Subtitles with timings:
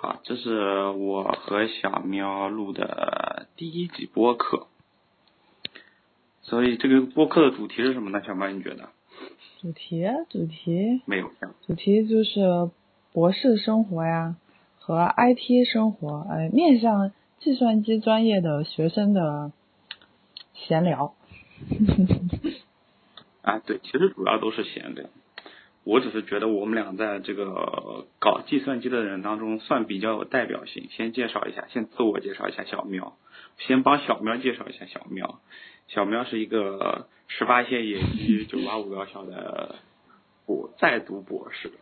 [0.00, 4.68] 好，这是我和小喵录的第一集播客，
[6.42, 8.22] 所以这个播客的主题是什么呢？
[8.24, 8.90] 小喵，你觉得？
[9.60, 11.32] 主题，主题没有。
[11.66, 12.70] 主题就是
[13.12, 14.36] 博士生活呀，
[14.78, 19.50] 和 IT 生活，哎，面向计算机专业的学生的
[20.54, 21.16] 闲聊。
[23.42, 25.06] 啊，对，其实主要都是闲聊。
[25.88, 30.86] 我只是觉得我们俩在这个搞计算机的人当中算比较有代表性。
[30.90, 33.16] 先介绍一下，先自我介绍一下小喵。
[33.56, 35.40] 先帮小喵介绍一下小喵。
[35.86, 39.76] 小喵是一个十八线野鸡九八五高校的
[40.44, 41.72] 博在读博士，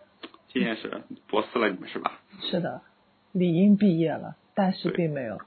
[0.52, 2.20] 今年是博四了，你们是吧？
[2.42, 2.82] 是的，
[3.32, 5.40] 理应毕业了，但是并没有。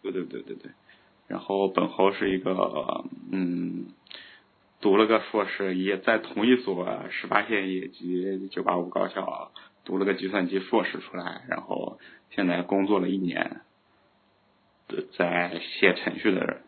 [0.00, 0.72] 对对对对对。
[1.26, 3.88] 然后本侯是一个嗯。
[4.80, 9.50] 读了个硕士，也在同一所十八线野鸡九八五高校
[9.84, 11.98] 读了个计算机硕士出来，然后
[12.30, 13.60] 现在工作了一年，
[15.16, 16.58] 在写程序的人，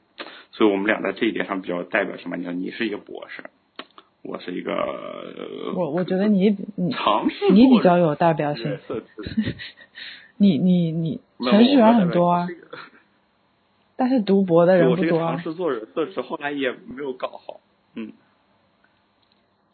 [0.50, 2.36] 所以我们俩在这一点上比较代表性吧？
[2.36, 3.44] 你看你是一个博士，
[4.22, 4.72] 我是一个，
[5.76, 8.76] 我我觉得你你尝试你比较有代表性，
[10.36, 12.48] 你你你程序员很多啊，
[13.96, 15.18] 但是读博的人不多。
[15.20, 17.60] 尝试做人设置，后来也没有搞好。
[17.94, 18.12] 嗯，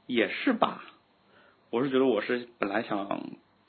[0.07, 0.83] 也是吧。
[1.71, 3.07] 我是觉得我是本来想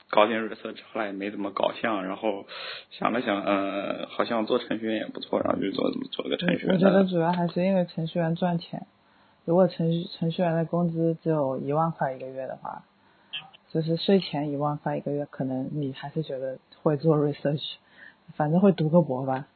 [0.08, 2.46] 搞点 research，后来也没怎么搞像，然后
[2.90, 6.74] 想了想，呃，好像做程序员也不错，然后就做做了个程序员。
[6.74, 8.86] 我觉得主要还是因为程序员赚钱。
[9.44, 12.84] 如果程序程序员的工资只有一万块一个月的话，
[13.70, 17.74] 就是税前一万块一个月，可能你还是觉得会做 research，
[18.36, 19.46] 反正会读个博吧。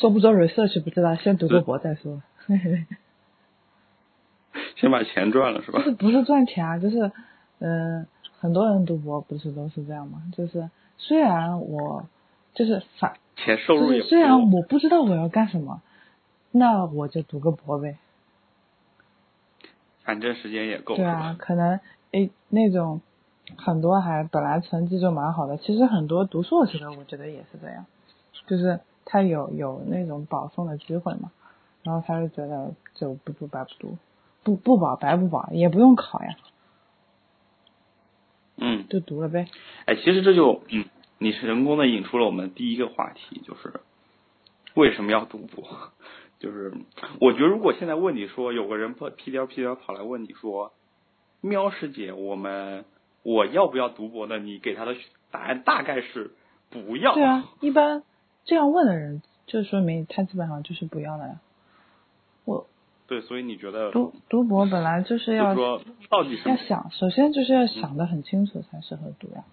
[0.00, 2.22] 做不做 research 不知道，先读个博再说。
[4.80, 5.78] 先把钱赚了是吧？
[5.78, 7.10] 就是不是赚钱啊，就是
[7.58, 8.06] 嗯，
[8.38, 10.22] 很多人读博不是都是这样吗？
[10.32, 12.06] 就是虽然我
[12.54, 15.82] 就是反钱收入也虽然我不知道我要干什么，
[16.52, 17.98] 那我就读个博呗。
[20.04, 20.96] 反正时间也够。
[20.96, 21.80] 对啊，可能
[22.12, 23.00] 诶那种
[23.56, 27.84] 很多还本来成绩就蛮好的，其实很多读硕士的我觉得也是这样，
[28.46, 31.30] 就是他有有那种保送的机会嘛，
[31.82, 33.96] 然后他就觉得就不读白不读。
[34.42, 36.36] 不不保白不保，也不用考呀。
[38.56, 39.46] 嗯，就读了呗。
[39.84, 40.84] 哎，其实这就嗯，
[41.18, 43.80] 你是人工的引出了我们第一个话题，就是
[44.74, 45.92] 为什么要读博？
[46.40, 46.72] 就是
[47.20, 50.72] 我觉得如果现在问你说，有个人不屁颠屁颠跑来问你说，
[51.40, 52.84] 喵师姐，我们
[53.22, 54.38] 我要不要读博呢？
[54.38, 54.96] 你给他的
[55.30, 56.32] 答案大概是
[56.70, 57.14] 不要。
[57.14, 58.02] 对啊，一般
[58.44, 61.40] 这样问的人，就说明他基本上就是不要的呀。
[63.08, 63.20] 我。
[63.20, 65.80] 对，所以你觉得读读博本来就是要说
[66.10, 69.44] 到底要想，首先就是要想的很清楚才适合读呀。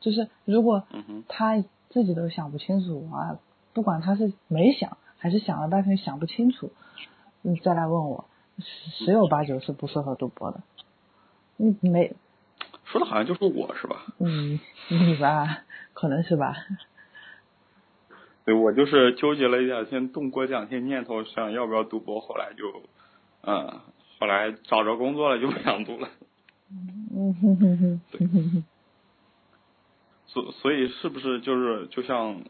[0.00, 0.84] 就是如果
[1.28, 3.38] 他自己都想不清楚啊，
[3.72, 6.70] 不管他是没想还是想了半天想不清楚，
[7.40, 8.26] 你再来问我，
[8.58, 10.60] 十有八九是不适合读博的。
[11.56, 12.14] 你没
[12.84, 14.04] 说的好像就是我是吧？
[14.18, 15.62] 嗯，你吧，
[15.94, 16.56] 可能是吧。
[18.44, 22.82] 对，我就是纠结了一下，先动过两天念头，想要不要读博，后来就，
[23.42, 23.80] 嗯，
[24.18, 26.08] 后来找着工作了，就不想读了。
[27.14, 28.64] 嗯哼哼哼。
[30.26, 32.42] 所所以是不是就是就像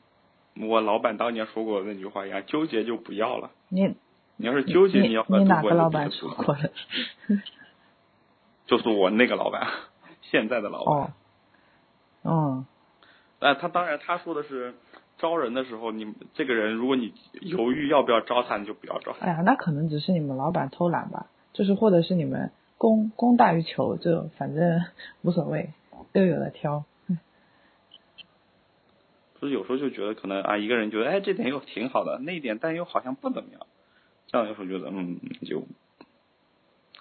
[0.57, 3.51] 我老板当年说过那句话一样，纠结就不要了。
[3.69, 3.95] 你
[4.37, 6.73] 你要是纠结，你要你哪个老板说过的？
[8.65, 9.69] 就是我那个老板，
[10.23, 11.13] 现在的老板。
[12.23, 12.65] 哦。
[12.65, 12.67] 嗯。
[13.41, 14.75] 哎，他当然他说的是。
[15.23, 19.15] 招人的时候，你这个人，如果你犹豫要不要招他，你就不要招。
[19.21, 24.83] 哎呀，那可能只是你们老板偷懒吧，就是或者是你们供供大于求，就反正
[25.23, 25.71] 无所谓，
[26.13, 26.85] 都有的挑。
[29.41, 33.61] 就是有时候就觉得可能啊，一个人觉得哎这点又挺好的，那一点但又好像不怎么样，
[34.27, 35.63] 这样有时候觉得嗯就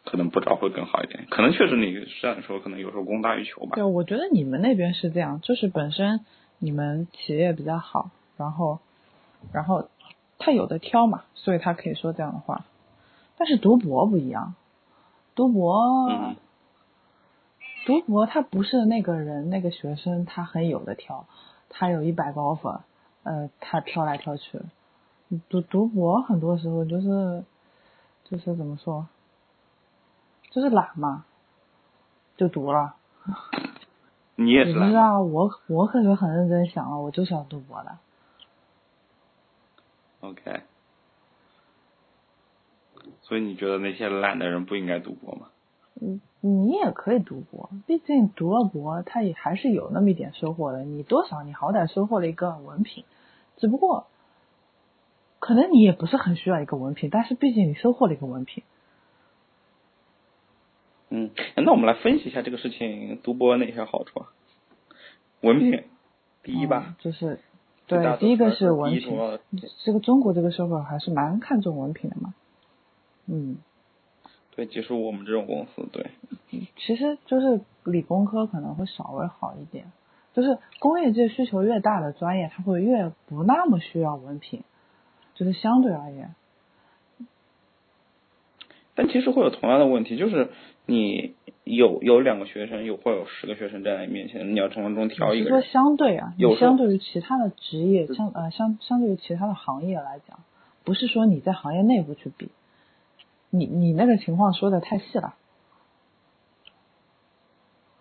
[0.05, 1.25] 可能不招会更好一点。
[1.31, 3.71] 可能确实你这样说，可能有时候供大于求吧。
[3.73, 6.23] 对，我觉得你们那边是这样，就是本身。
[6.63, 8.77] 你们企业比较好，然后，
[9.51, 9.89] 然后
[10.37, 12.65] 他有的挑嘛，所以他可以说这样的话。
[13.35, 14.53] 但是读博不一样，
[15.33, 16.07] 读博，
[17.87, 21.25] 读博他不是那个人那个学生，他很有的挑，
[21.67, 22.81] 他有一百个 offer，
[23.23, 24.61] 呃，他挑来挑去。
[25.49, 27.43] 读读博很多时候就是，
[28.25, 29.07] 就是怎么说，
[30.51, 31.25] 就是懒嘛，
[32.37, 32.93] 就读了。
[34.45, 37.97] 你也是啊，我我可是很认真想了，我就是要读博的。
[40.21, 40.61] OK，
[43.21, 45.47] 所以你觉得那些懒的人不应该读博吗？
[45.99, 50.83] 嗯，你也可以读博，毕竟读了博，他也还是有那么一点收获的。
[50.83, 53.03] 你多少，你好歹收获了一个文凭，
[53.57, 54.07] 只不过，
[55.39, 58.63] 可能你也不是很需要一个文凭，但是毕竟你收获了一个文凭。
[61.21, 64.29] 嗯，那我们来分析一下这个事情，读博哪些好处啊？
[65.41, 65.83] 文凭，
[66.43, 67.39] 第一吧，就是
[67.87, 69.39] 对，第一个是文凭。
[69.83, 72.33] 这个中国这个社会还是蛮看重文凭的嘛。
[73.27, 73.57] 嗯。
[74.55, 76.11] 对，即使我们这种公司，对。
[76.77, 79.91] 其实就是理工科可能会稍微好一点，
[80.33, 84.63] 就是工业界需求越大的专业，它会越不那么需要文凭，
[85.35, 86.35] 就是相对而言。
[88.93, 90.51] 但其实会有同样的问题，就是
[90.85, 95.49] 你有有两个学生，有或有十个学生站在你面前，你要从中挑一个。
[95.49, 100.39] 说相对啊，你相对于其他的职业，相呃相相对于其他的行业来讲，
[100.83, 102.49] 不是说你在行业内部去比，
[103.49, 105.35] 你你那个情况说的太细了。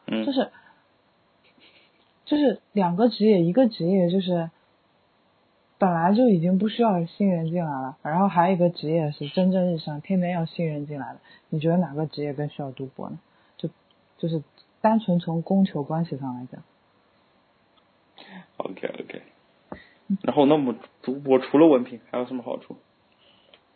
[0.07, 0.25] 嗯。
[0.27, 0.51] 就是
[2.25, 4.51] 就是两个职业，一个职业就是。
[5.81, 11.21] 本来就已经不需要新人进来了，然后还有一个职业是蒸蒸日上，天天要新人进来的。
[11.49, 13.19] 你觉得哪个职业更需要读博呢？
[13.57, 13.71] 就
[14.19, 14.43] 就是
[14.83, 16.63] 单纯从供求关系上来讲。
[18.59, 19.23] OK OK。
[20.21, 22.77] 然后那么读博除了文凭还有什么好处？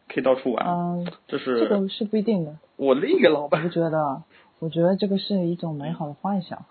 [0.06, 0.66] 可以到处玩。
[0.66, 1.10] 嗯。
[1.26, 1.58] 这是。
[1.60, 2.58] 这个是不一定的。
[2.76, 3.64] 我另一个老板。
[3.64, 4.22] 我觉得，
[4.58, 6.66] 我觉得这个是一种美好的幻想。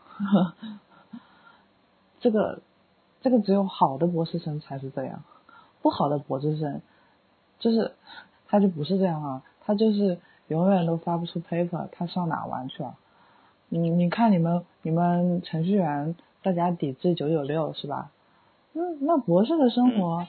[2.22, 2.62] 这个。
[3.24, 5.24] 这个只有好的博士生才是这样，
[5.82, 6.82] 不好的博士生，
[7.58, 7.94] 就是
[8.48, 12.98] 他就不是这样啊，他就是永远都发不出 paper，他上哪玩去了？
[13.70, 18.12] 你你看你们你们程序员大家抵制九九六是吧？
[18.74, 20.28] 嗯，那博士的生活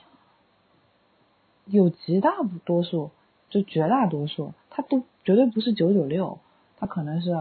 [1.66, 2.30] 有极大
[2.64, 3.10] 多数，
[3.50, 6.38] 就绝大多数，他都绝对不是九九六，
[6.76, 7.32] 他可能是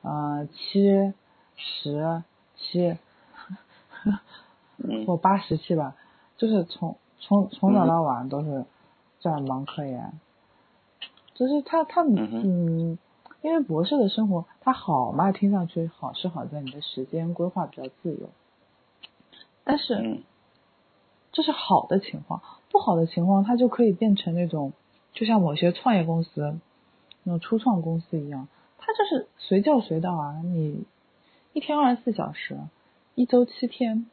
[0.00, 1.12] 呃七
[1.56, 2.22] 十
[2.56, 2.96] 七。
[5.06, 5.96] 或八十期吧，
[6.36, 8.66] 就是从从从早到晚都是
[9.20, 10.12] 在忙科研，
[11.34, 12.98] 就是他他嗯，
[13.40, 18.28] 因为博士的生活他好嘛，听上去好是好在你的时间规划比较自由，
[19.64, 20.22] 但是
[21.32, 24.72] 这是好的情况，不好的情况它就可以变成那种
[25.12, 26.58] 就像某些创业公司
[27.22, 28.46] 那种初创公司一样，
[28.78, 30.84] 它就是随叫随到啊，你
[31.54, 32.58] 一天二十四小时。
[33.16, 34.04] 一周七天，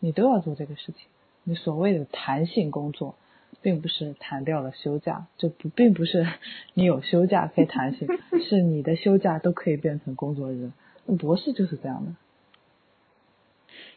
[0.00, 1.06] 你都要做这个事情。
[1.44, 3.14] 你所谓的弹性工作，
[3.62, 6.26] 并不是弹掉了休假，就不并不是
[6.74, 8.08] 你有休假可以弹性，
[8.42, 10.72] 是你的休假都可以变成工作日。
[11.16, 12.16] 博士就是这样的。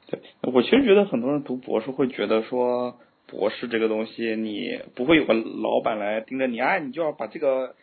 [0.06, 0.22] 对，
[0.54, 7.76] 我其实觉得很多人读博士会觉得说，博士这个东西你不会有个老板来盯着你，哎，你就要把这个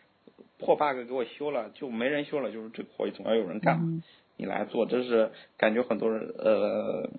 [0.57, 4.01] 破 bug 给我修了，就没人修了，就是这个活总要有人干。
[4.41, 7.11] 你来做，这是感觉很多人呃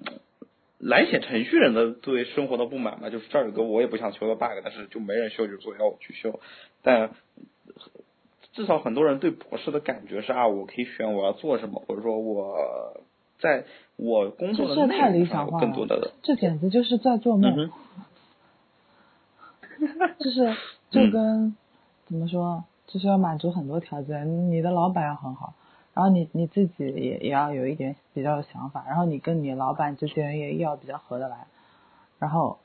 [0.80, 3.10] 来写程序人的对生活的不满嘛？
[3.10, 6.40] 就是这儿有个我也不想修的 bug，但是就没人修，就说要我去修。
[6.82, 7.10] 但
[8.52, 13.00] 至少很多人对博士的感觉是啊，我可以选我要做什么，或者说我
[13.38, 16.10] 在我工作的内容上有更多的。
[16.24, 17.70] 这简直就是在做梦。
[20.19, 20.56] 就是
[20.90, 21.56] 就跟
[22.06, 25.55] 怎么说，就是要满足很多条件，你的老板要很好。
[25.94, 31.46] 然后你你自己也也要有一点比较有想法，然后你跟你老板之间也要比较合得来，
[32.19, 32.58] 然后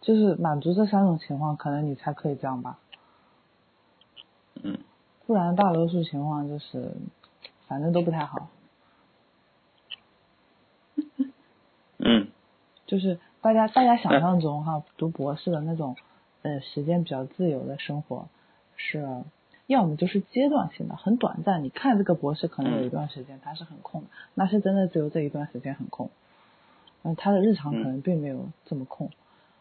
[0.00, 2.78] 就是满足这三种情况，可能你才可以这样吧。
[4.62, 4.78] 嗯。
[5.26, 6.94] 不然大多数情况就是，
[7.68, 8.48] 反正都不太好。
[11.98, 12.28] 嗯。
[12.86, 15.96] 就是大家大家想象中哈，读博士的那种
[16.40, 18.26] 呃时间比较自由的生活
[18.76, 19.22] 是。
[19.72, 21.64] 要么就是阶段性的，很短暂。
[21.64, 26.10] 你看这个博士可能有一段时间他是很空的，那是真的只有这一段时间很空。
[27.02, 29.10] 嗯，他的日常可能并没有这么空。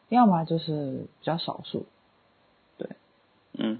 [0.10, 1.86] 要么就是比较少数。
[2.77, 2.89] 对。
[3.58, 3.80] 嗯。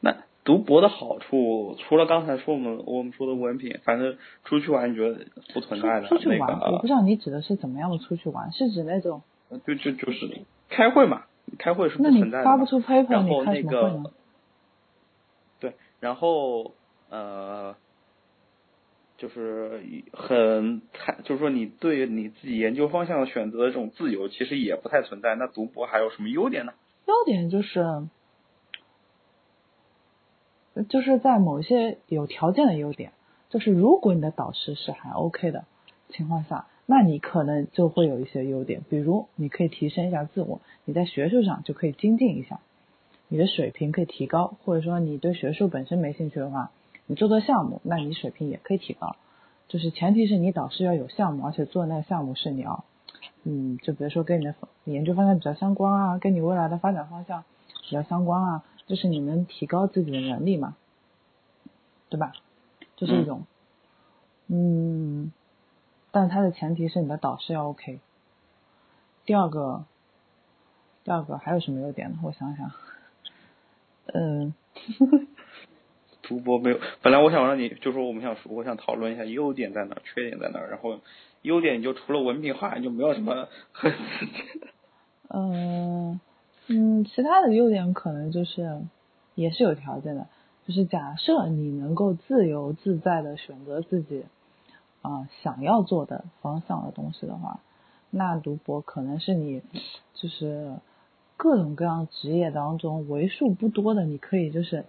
[0.00, 9.22] 那读博的好处，除了刚才说我们我们说的文凭，反正出去玩你觉得不存在的出去玩，我不知道你指的是怎么样的出去玩，是指那种？
[9.66, 11.24] 就就就是开会嘛，
[11.58, 12.44] 开会是不存在的。
[12.44, 14.10] 发不出 paper，你开什么会呢？
[16.00, 16.72] 然后
[17.10, 17.76] 呃，
[19.18, 25.34] 就是很看，就是说你对你自己研究方向选择的这种自由，其实也不太存在。
[25.34, 26.72] 那读博还有什么优点呢？
[27.06, 28.08] 优点就是，
[30.88, 33.12] 就是在某些有条件的优点，
[33.50, 35.64] 就是如果你的导师是还 OK 的
[36.08, 42.60] 情况下，那你可能就会有一些优点，比如你可以提升一下自我，你在学术上就可以精进一下。
[43.30, 46.72] 你的水平可以提高，或者说你对学术本身没兴趣的话，
[47.06, 49.16] 你做做项目，那你水平也可以提高。
[49.68, 52.84] 就是前提是你导师要有项目，而且做那个项目是你要，
[53.44, 57.44] 嗯，就比如说跟你的研究方向比较相关啊，跟你未来的发展方向
[57.88, 60.76] 比较相关啊，就是你能提高自己的能力嘛，
[62.08, 62.32] 对吧？
[62.96, 63.44] 这是一种，
[64.48, 65.32] 嗯，
[66.10, 68.00] 但它的前提是你的导师要 OK。
[69.24, 69.84] 第二个，
[71.04, 72.18] 第二个还有什么优点呢？
[72.24, 72.72] 我想想，
[74.14, 74.54] 嗯。
[76.22, 81.00] 读博没有，本来我想让你就说我们想说，我想讨论一下优点在哪，缺点在哪，然后
[81.42, 83.92] 优点就除了文凭好像就没有什么很。
[85.32, 86.20] 嗯
[86.68, 88.80] 嗯，其他的优点可能就是
[89.34, 90.28] 也是有条件的，
[90.68, 94.24] 就是假设你能够自由自在的选择自己
[95.02, 97.58] 啊想要做的方向的东西的话，
[98.10, 99.62] 那读博可能是你
[100.14, 100.74] 就是
[101.42, 104.84] 各种各样职业当中为数不多的，你可以就是。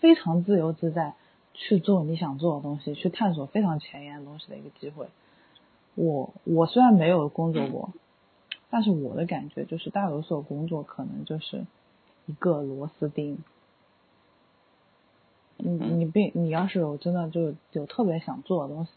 [0.00, 1.14] 非常自由自在
[1.54, 5.06] 去做你想做的东西，去探索非常前沿的东西的一个机会。
[5.94, 7.94] 我我虽然没有工作过，
[8.68, 11.64] 但是我的感觉就是大多数工作可能就是
[12.26, 13.38] 一个螺丝钉。
[15.56, 18.90] 你你并你要是有真的就有特别想做的东西，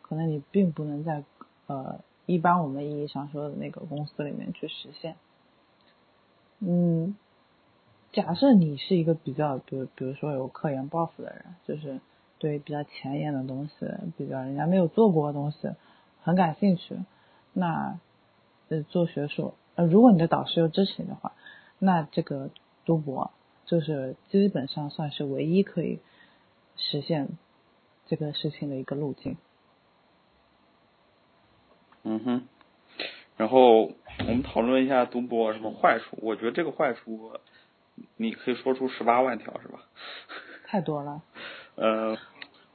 [0.00, 1.24] 可能你并不能在
[1.66, 5.16] 呃一般我们意义上说的那个公司里面去实现。
[6.64, 7.16] 嗯。
[8.12, 11.98] 假设你是一个比较，比如比如说有科研抱负的人，就是
[12.38, 13.86] 对比较前沿的东西，
[14.18, 15.70] 比较人家没有做过的东西
[16.22, 16.98] 很感兴趣，
[17.54, 17.98] 那
[18.68, 21.32] 呃做学术，呃如果你的导师又支持你的话，
[21.78, 22.50] 那这个
[22.84, 23.30] 读博
[23.64, 25.98] 就是基本上算是唯一可以
[26.76, 27.28] 实现
[28.08, 29.38] 这个事情的一个路径。
[32.02, 32.42] 嗯哼，
[33.38, 33.92] 然后
[34.28, 37.32] 我们讨论一下读博什么坏处，我觉得这个坏处。
[38.16, 39.80] 你可以说出十八万条是吧？
[40.66, 41.22] 太多了。
[41.76, 42.16] 呃，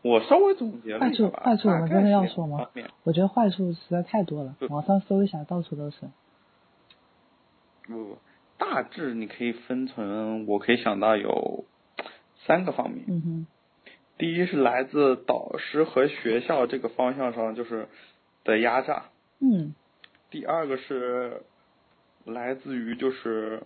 [0.03, 1.41] 我稍微总结了一下吧。
[1.43, 2.69] 坏处，坏处我们真的要说吗？
[3.03, 5.97] 我觉得坏处实在太多了，网上搜一下，到处都是。
[7.87, 8.19] 不，
[8.59, 11.65] 大致你可以分成，我可以想到有
[12.45, 13.05] 三个方面。
[13.07, 13.47] 嗯哼。
[14.19, 17.87] 第一是来自导师和学校这个方向上，就是
[18.43, 19.05] 的压榨。
[19.39, 19.73] 嗯。
[20.29, 21.41] 第二个是
[22.25, 23.63] 来自于就是。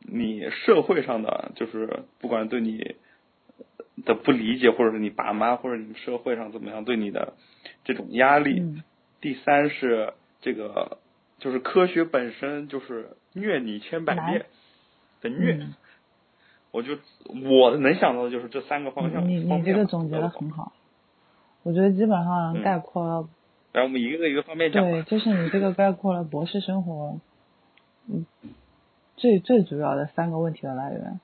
[0.00, 2.94] 你社会上的就是不管对你
[4.04, 7.34] 的不理解，或者是你爸妈或者你们社会上怎么样对你的
[7.82, 8.80] 这种压力。
[9.20, 10.98] 第三是这个
[11.40, 14.46] 就是科学本身就是虐你千百遍
[15.20, 15.66] 的虐。
[16.70, 16.96] 我就
[17.50, 19.26] 我能想到的就是这三个方向。
[19.26, 20.72] 你你这个总结的很好，
[21.64, 23.28] 我觉得基本上概括了。
[23.78, 24.84] 来，我们一个一个方面讲。
[24.84, 27.18] 对，就是你这个概括了博士生活。
[28.06, 28.26] 嗯。
[29.20, 31.20] 最最主要的三个问题的来源，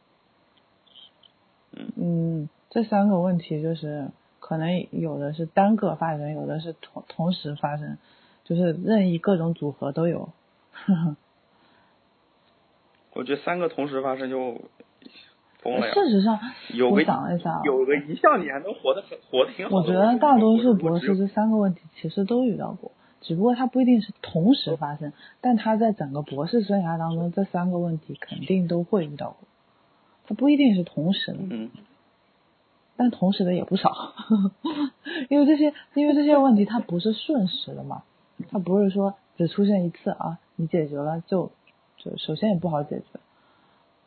[1.95, 4.09] 嗯，这三个问题就是
[4.41, 7.97] 可能有的是单个发生，有的是同同时发生，
[8.43, 10.31] 就是任意各种组合都有。
[13.15, 14.63] 我觉得三个同时发生就
[15.65, 15.95] 疯了呀！
[15.95, 16.39] 事实上，
[16.93, 19.79] 我想了一下，有个一项你还能活得很活得挺好。
[19.79, 22.93] 我觉得大多数博士这三个问题其实都遇到过。
[23.23, 29.49] 只不过它不一定是同时发生，但他在整个博士生涯当中，这三个问题肯定都会遇到过。
[30.27, 31.71] 它不一定是同时的，嗯，
[32.97, 33.91] 但同时的也不少，
[35.31, 38.03] 因为这些因为这些问题它不是瞬时的嘛，
[38.51, 41.51] 它不是说只出现一次啊，你解决了就
[41.97, 43.21] 就首先也不好解决，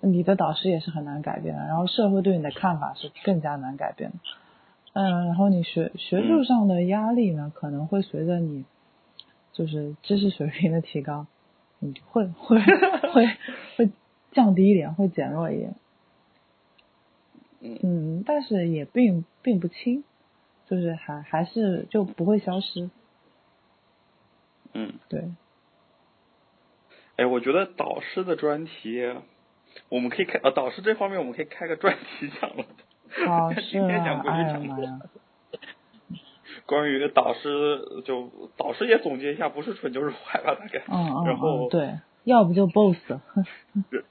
[0.01, 4.18] 你的导师也是很难改变的，然后社会对你的看法是更加难改变的，
[4.94, 8.66] 嗯，然后你学学术上的压力呢，可能会随着你。
[9.54, 11.25] 就是知识水平的提高，
[11.80, 12.60] 你，会 会
[13.12, 13.25] 会
[13.75, 13.89] 会
[14.32, 15.74] 降低一点，会减弱一点，
[17.62, 20.04] 嗯，但是也并并不轻，
[20.68, 22.92] 就是还还是就不会消失，
[24.74, 25.32] 嗯，对。
[27.16, 29.01] 哎，我觉得导师的专题，
[29.89, 32.65] 我们可以开呃，导师这方面我们可以开个专题讲了，
[33.27, 35.00] 哦， 是啊，哎呀妈呀。
[36.65, 40.84] 关于导师，就导师也总结一下，不是蠢就是坏吧，大概。
[40.89, 41.25] 嗯嗯。
[41.25, 42.98] 然后对，要不就 boss。
[43.89, 44.03] 对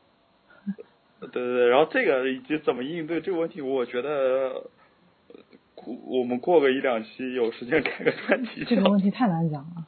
[1.20, 4.70] 对对，然后这个以及怎么应对这个问题，我觉得，
[6.06, 8.64] 我们过个一两期有时间开个专题。
[8.64, 9.86] 这个问题太难讲了。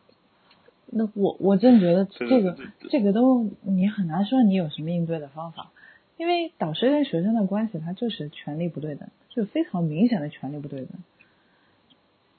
[0.90, 2.57] 那我我真觉得这个
[2.88, 5.71] 这个都你很难说你有什么应对的方法，
[6.16, 10.90] 因为导师跟学生的关系，他就是权力不对等，就非常明显的权力不对等。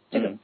[0.09, 0.37] 这个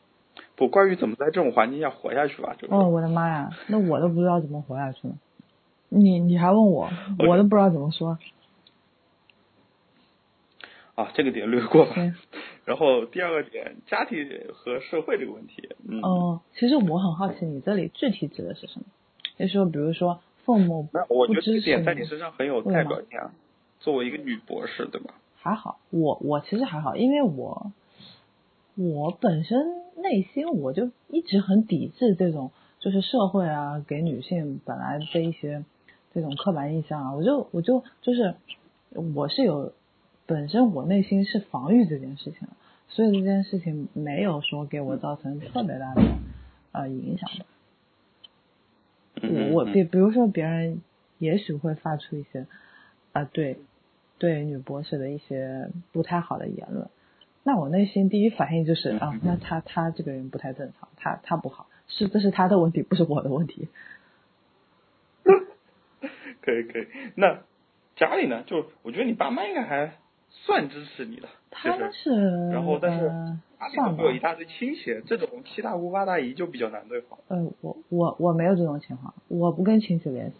[0.55, 2.55] 不关于怎么在这种环境下活下去吧？
[2.57, 5.15] 就哦，我的妈呀，那我都不知道怎么活下去了。
[5.89, 6.89] 你你还问我，
[7.27, 8.19] 我都不知道怎么说。
[10.93, 12.15] 啊，这个点略过吧行。
[12.65, 18.85] 然后第二个点，家庭和社会这个问题，嗯，哦，其实我很好奇，你这里具体指的是什么？
[19.37, 23.31] 就是说，比如说父母那我觉得这点在你你身上很有代表性啊。
[23.79, 25.13] 作为一个女博士，对吧？
[25.35, 27.71] 还好，我我其实还好，因为我
[28.75, 29.67] 我本身
[29.97, 35.63] 内心我就一直很抵制这种就是社会啊给女性本来的一些
[36.15, 38.33] 这种刻板印象啊，我就我就就是
[39.13, 39.73] 我是有
[40.25, 42.47] 本身我内心是防御这件事情，
[42.87, 46.01] 所以这件事情没有说给我造成特别大的
[46.71, 47.45] 呃影响的。
[49.21, 50.81] 嗯我我比比如说别人
[51.19, 52.47] 也许会发出一些
[53.13, 53.59] 啊、对
[54.17, 56.89] 对女博士的一些不太好的言论，
[57.43, 63.69] 那我内心第一反应就是啊嗯，那他他这个人不太正常，他他不好，是这是他的问题，不是我的问题。
[66.41, 66.87] 可以可以。
[67.15, 67.39] 那
[67.95, 68.43] 家里呢？
[68.45, 69.97] 就我觉得你爸妈应该还
[70.43, 73.39] 算支持你的，他是是然后但是呃
[73.73, 77.17] 家里会有一大堆亲戚，这种七大姑八大姨就比较难对付。
[77.27, 80.35] 呃我我我没有这种情况，我不跟亲戚联系，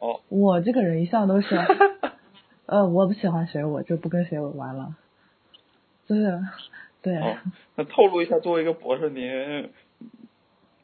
[0.00, 1.56] 哦，我这个人一向都是
[2.66, 4.96] 呃我不喜欢谁我就不跟谁玩了，
[6.06, 6.40] 就是
[7.00, 7.16] 对。
[7.18, 7.36] 哦，
[7.76, 9.70] 那透露一下，作为一个博士，您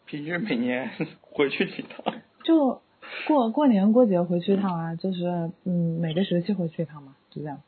[0.06, 0.90] 平均每年
[1.20, 2.14] 回去几趟？
[2.44, 2.80] 就
[3.26, 7.60] 过过年过节回去一趟啊，就是嗯每个学期回去一趟嘛，就这样。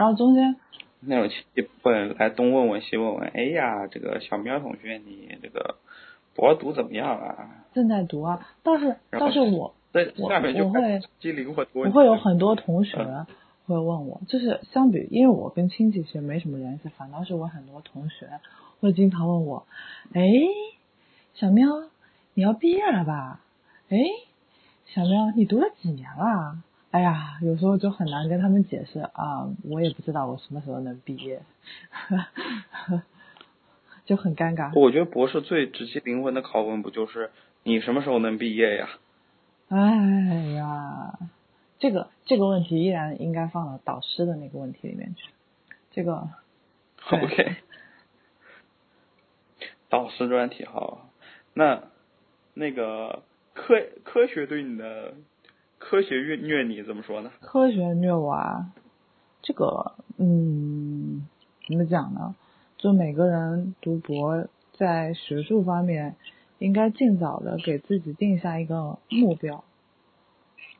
[0.00, 0.56] 然后中间
[1.00, 5.76] 那种亲戚问来东问问西问问，哎呀，这个小喵同学，你这个
[6.34, 7.66] 博读怎么样啊？
[7.74, 11.02] 正在读啊，但是然后倒是我这我下面就我会
[11.74, 13.26] 我会有很多同学嗯
[13.66, 18.26] 会问我，就是相比，因为我跟亲戚其实没什么联系，反倒是我很多同学
[18.80, 19.66] 会经常问我，
[20.14, 20.22] 哎，
[21.34, 21.68] 小喵，
[22.32, 23.40] 你要毕业了吧？
[23.90, 23.98] 哎，
[24.86, 26.62] 小喵，你读了几年啦？
[26.90, 31.40] 哎呀，有时候就很难跟他们解释啊，我也不知道我什么时候能毕业，
[34.04, 34.72] 就很尴尬。
[34.78, 37.30] 我觉得博士最直击灵魂的拷问不就是
[37.62, 38.88] 你什么时候能毕业呀？
[39.68, 39.78] 哎
[40.56, 41.16] 呀，
[41.78, 45.30] 这个这个问题依然应该放到导师的那个问题里面去。
[45.92, 46.28] 这个
[47.10, 47.56] OK，
[49.88, 51.08] 导师专题好，
[51.54, 51.84] 那
[52.54, 53.22] 那个
[53.54, 55.14] 科科学对你的
[55.80, 57.32] 科学虐虐你怎么说呢？
[57.40, 58.72] 科学虐我啊，
[59.42, 61.26] 这个嗯，
[61.66, 62.36] 怎么讲呢？
[62.76, 66.14] 就每个人读博在学术方面，
[66.58, 69.64] 应该尽早的给自己定下一个目标。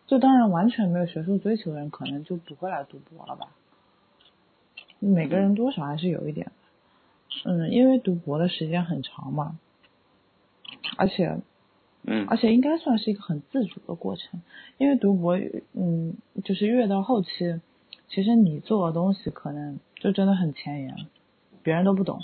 [0.07, 3.49] 就当然完全没有学术追求的人，可能就不会来读博了吧。
[4.99, 6.53] 每个人多少还是有一点。
[7.45, 9.59] 嗯，因为读博的时间很长嘛，
[10.99, 11.41] 而且
[12.03, 14.43] 嗯而且应该算是一个很自主的过程，
[14.79, 15.39] 因为读博，
[15.75, 17.61] 嗯，就是越到后期，
[18.09, 20.97] 其实你做的东西可能就真的很前沿，
[21.63, 22.23] 别人都不懂。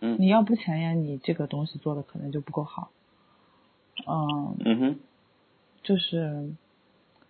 [0.00, 2.90] 嗯你要不前沿，你这个东西做的可能就不够好。
[4.06, 4.98] 嗯，嗯哼，
[5.82, 6.50] 就是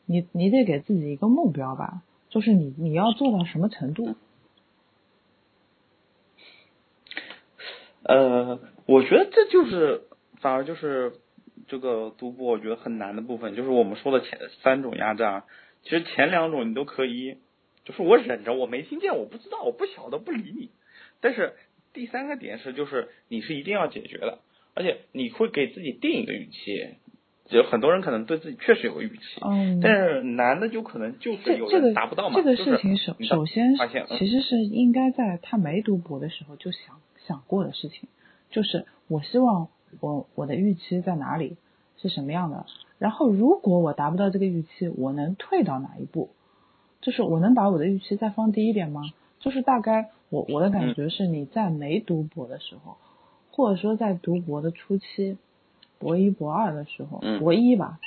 [0.04, 4.14] 你你得给自己一个目标吧，就是你你要做到什么程度。
[8.02, 10.02] 呃，我觉得这就是
[10.40, 11.14] 反而就是
[11.68, 15.44] 这个读博，我觉得很难的部分，就是我们说的前三种压榨，
[15.82, 17.36] 其实前两种你都可以，
[17.84, 20.70] 就是我忍着，我没听见，我不知道，我不晓得，不理你。
[21.20, 21.54] 但是
[21.92, 24.38] 第三个点是，就是你是一定要解决的，
[24.74, 26.96] 而且你会给自己定一个预期。
[27.50, 32.34] 就很多人可能对自己确实有个预期，嗯，但是难的就可能就是有这达不到嘛。
[32.36, 38.10] 这个这个事情首首先发现嗯其实是应该在他没读博的时候就想想过的事情，
[38.50, 39.70] 就是我希望
[40.00, 41.56] 我我的预期在哪里
[41.96, 42.66] 是什么样的，
[42.98, 46.30] 然后如果我达不到这个预期，我能退到哪一步？
[47.00, 49.02] 就是我能把我的预期再放低一点吗？
[49.40, 52.96] 就是大概我我的感觉是你在没读博的时候，
[53.52, 55.36] 或者说在读博的初期，
[55.98, 58.00] 博一博二的时候，嗯博一吧，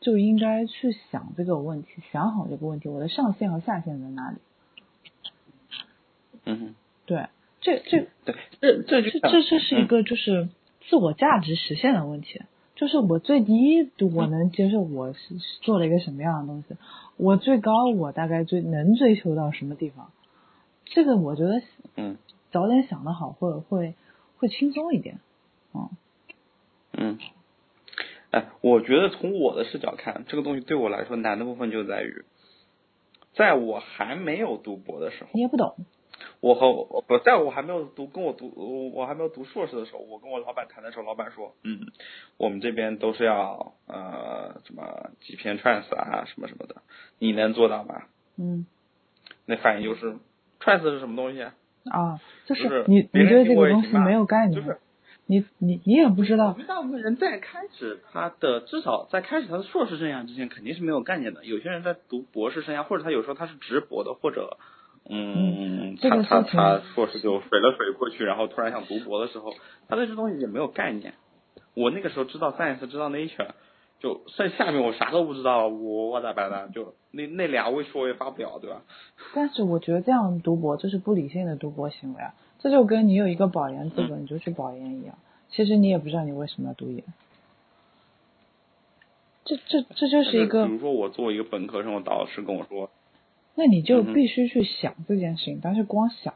[0.00, 4.36] 就应该去想这个问题，想好这个问题，我的上限和下限在哪里？
[6.44, 6.74] 嗯，
[7.06, 7.28] 对，
[7.60, 10.48] 这这对，这这这这这是一嗯个就是
[10.88, 12.42] 自我价值实现的问题，
[12.74, 16.76] 就是我最低我能接受我是是做了一个什么样的东西，
[17.16, 20.10] 我最高我大概最能追求到什么地方，
[20.84, 21.62] 这个我觉得
[21.96, 22.18] 嗯
[22.50, 23.94] 早点想的好或者会
[24.36, 25.20] 会轻松一点，
[25.74, 25.88] 嗯。
[26.94, 27.18] 嗯，
[28.32, 32.26] 哎，我觉得从我的视角看，这个东西对我来说难的部分就在于，
[33.34, 35.74] 在我还没有读博的时候，你也不懂，
[36.42, 41.86] 我和我不在我还没有读跟我读我我还没有读硕士的时候，我跟我老板谈的时候，老板说，嗯，
[42.36, 46.82] 我们这边都是要呃什么几篇 trans 啊什么什么的，
[47.20, 48.02] 你能做到吗？
[48.36, 48.66] 嗯
[49.46, 50.16] 那反应就是
[50.60, 51.42] trans 是什么东西？
[51.42, 54.78] 啊，就就是你你对这个东西没有概念，就是
[55.26, 61.44] 你你你也不知我道，们大部分人在开始他的至少在开始他的硕士生涯之前，肯定是没有概念的。
[61.44, 64.58] 有些人在读博士生涯，或者他有时候他是直博的，或者
[65.08, 69.52] 嗯，这他他他硕士就水了水过去，然后突然想读博的时候，
[69.88, 71.14] 他对这东西也没有概念。
[71.74, 73.48] 我那个时候知道 science，知道 nature，
[74.00, 76.68] 就剩下面我啥都不知道，我我咋办呢？
[76.68, 78.82] 就那那俩位数我也发不了，对吧？
[79.34, 85.18] 但是我觉得这样读博就是不理性的读博行为啊，这就跟你有一个保研资格你就去保研一样，
[85.50, 87.02] 其实你也不知道你为什么要读研，
[89.44, 92.90] 这这这就是一个比，如说我作为一个本科生，我导师跟我说，
[93.54, 96.34] 那你就必须去想这件事情，但是光想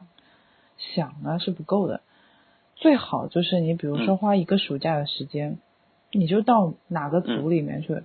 [0.77, 2.01] 想呢是不够的，
[2.75, 4.19] 最好就是你比如说嗯。
[4.19, 5.59] 花一个暑假的时间，
[6.13, 7.41] 你就到哪个嗯。
[7.41, 8.03] 组里面去。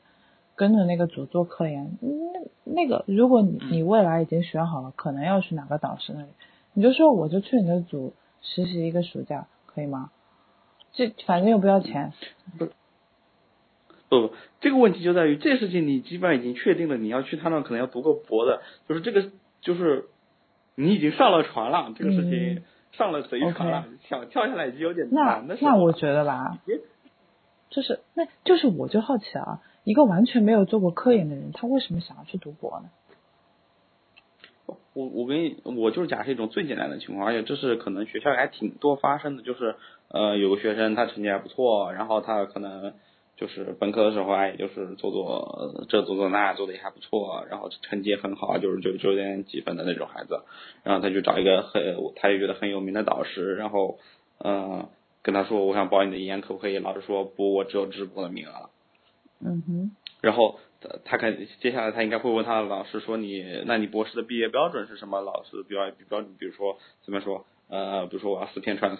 [0.53, 3.71] 跟着那个组做科研，那那个，如果你嗯。
[3.71, 6.27] 你未来已经选好了，可能要去哪个导师那里，
[6.73, 10.11] 你就说我就去你的组实习一个暑假，可以吗？
[10.91, 12.13] 这反正又不要钱，
[12.59, 12.67] 不
[14.11, 20.05] 不不，这个问题就在于这事情你基本上已经确定了，你要去他那可能要读个博的，就是这个就是
[20.75, 26.59] 你已经上了船了，这个事情嗯上了贼船了， 想跳下来已经有点难那我觉得吧，
[27.69, 32.89] 就是那就是我就好奇啊，一个完全没有做过科研的人，他为什么想要去读博呢？
[34.93, 39.75] 我我跟你，我就是假设一种最简单的情况，而且这是可能学校还挺多发生的，就是
[40.09, 42.93] 呃有个学生他成绩还不错，然后他可能
[43.41, 50.43] 就是本科的时候啊，也，就是做做呃这做做那做的也还不错，然后成绩也很好，就是九九点几分的那种孩子，
[50.83, 51.81] 然后他就找一个很
[52.15, 53.97] 他也觉得很有名的导师，然后
[54.37, 54.89] 嗯、呃
[55.23, 56.77] 跟他说我想报你的研可不可以？
[56.79, 58.69] 老师说不，我只有直博的名额。
[59.39, 65.21] 嗯哼，然后他他看接下来他应该会问他的老师说你那你博士的毕业标准是什么？
[65.21, 68.99] 老师标标准，比如说怎么说呃，比如说我要四篇 trans，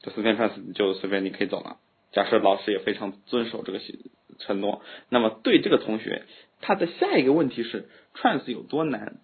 [0.00, 1.78] 这四篇 trans 就随便你可以走了。
[2.12, 3.94] 假设老师也非常遵守这个协
[4.38, 6.22] 承诺，那么对这个同学，
[6.60, 9.16] 他的下一个问题是 trans 有多难？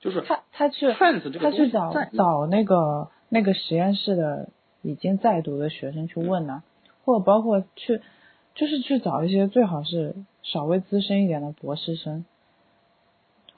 [0.00, 4.50] 就是他他去 trans 这个东西他去找找那个那个实验室的
[4.82, 6.62] 已经在读的学生去问呢、
[7.04, 8.00] 或者包括去
[8.54, 12.24] 就是去找一些最好是稍微资深一点的博士生，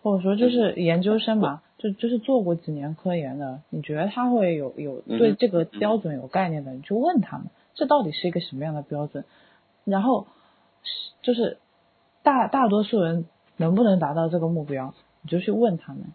[0.03, 9.25] 或者说就是研究生吧，就就是做过几年科研的，你觉得他会有有对这个标准有概念的，你去问他们，这到底是一个什么样的标准？
[9.85, 10.27] 然后
[10.83, 11.59] 是就是
[12.25, 16.12] 大大多数人能不能达到这个目标，你就去问他们。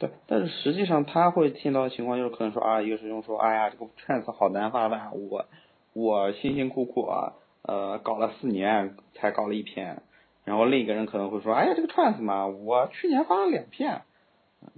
[0.00, 5.46] 对，但是实际上他会听到的情况就是可能说啊，一个师兄说，哎呀，这个 trans 好难发吧，我
[5.92, 10.02] 我辛辛苦苦啊，呃，搞了四年才搞了一篇，
[10.44, 14.02] 然后另一个人可能会说，哎呀，这个 trans 嘛，我去年发了两篇，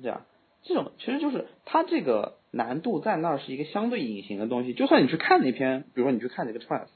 [0.02, 0.22] 这样，
[0.62, 6.88] 这种其实就是他这个难度在那儿是一个相对隐形的东西，就算你去看那篇，比如说你去看这个 trans，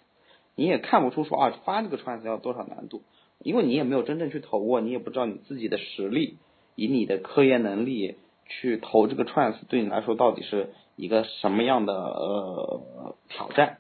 [0.56, 3.02] 你也看不出说啊，发这个 trans 要多少难度，
[3.38, 6.38] 因为你也没有真正去投过，你也不知道你自己的实力。
[6.76, 13.78] 以你的科研能力去投这个 trans，对你来说到底是一个什么样的呃挑战？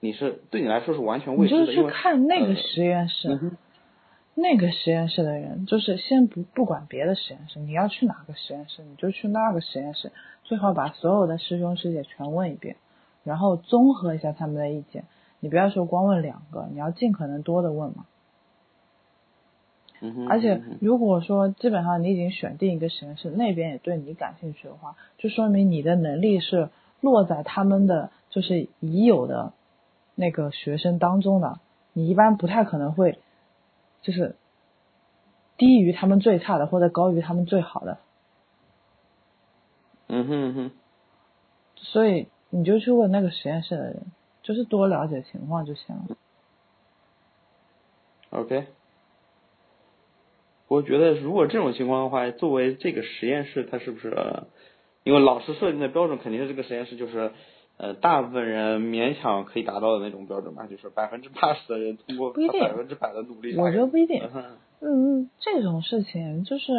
[0.00, 3.28] 你是对你来说是完全未知的，你就是去因为看那个呃实验室，
[4.40, 10.12] 那个实验室的人，就是先不不管别的实验室，你要去哪个实验室，你就去那个实验室，
[10.44, 12.76] 最好把所有的师兄师姐全问一遍，
[13.24, 15.04] 然后综合一下他们的意见。
[15.40, 18.06] 你不要说光问两个，你要尽可能多的问嘛。
[20.28, 26.68] 而且如果说基本上你已经选定一个实验室，那边也对你感兴趣的话，就说明你的能力是
[27.00, 29.52] 落在他们的就是已有的
[30.14, 31.58] 那个学生当中的，
[31.92, 33.18] 你一般不太可能会
[34.02, 34.36] 就是
[35.56, 37.98] 低于他们最差的或者高于他们最好的，
[40.06, 40.70] 嗯哼嗯哼，
[41.76, 44.06] 所以你就去问那个实验室的人，
[44.42, 46.16] 就是多了解情况就行了。
[48.30, 48.66] OK，
[50.68, 54.46] 我觉得如果这种情况的话，作为这个实验室，它是不是、呃
[55.04, 57.32] 因为老师设定的标准肯定是这个实验室就是
[57.78, 64.22] 呃大部分人勉强可以达到的那种标准吧，就是百分之八十的人通过百分之百的努力，我觉得不一定。
[64.34, 64.56] 嗯。
[64.80, 66.72] 嗯，这种事情就是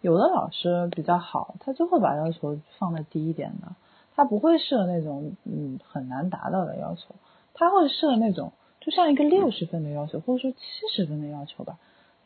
[0.00, 3.74] 有的老师比较好，他就会把要求放的低一点的，
[4.14, 7.14] 他不会设那种嗯很难达到的要求，
[7.54, 10.58] 他会设那种就像一个六十分的要求，或者说七
[10.94, 11.78] 十分的要求吧，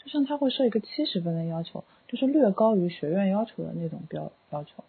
[0.02, 4.84] 就像他会设一个七十分的要求，就是略高于学院要求的那种标要求。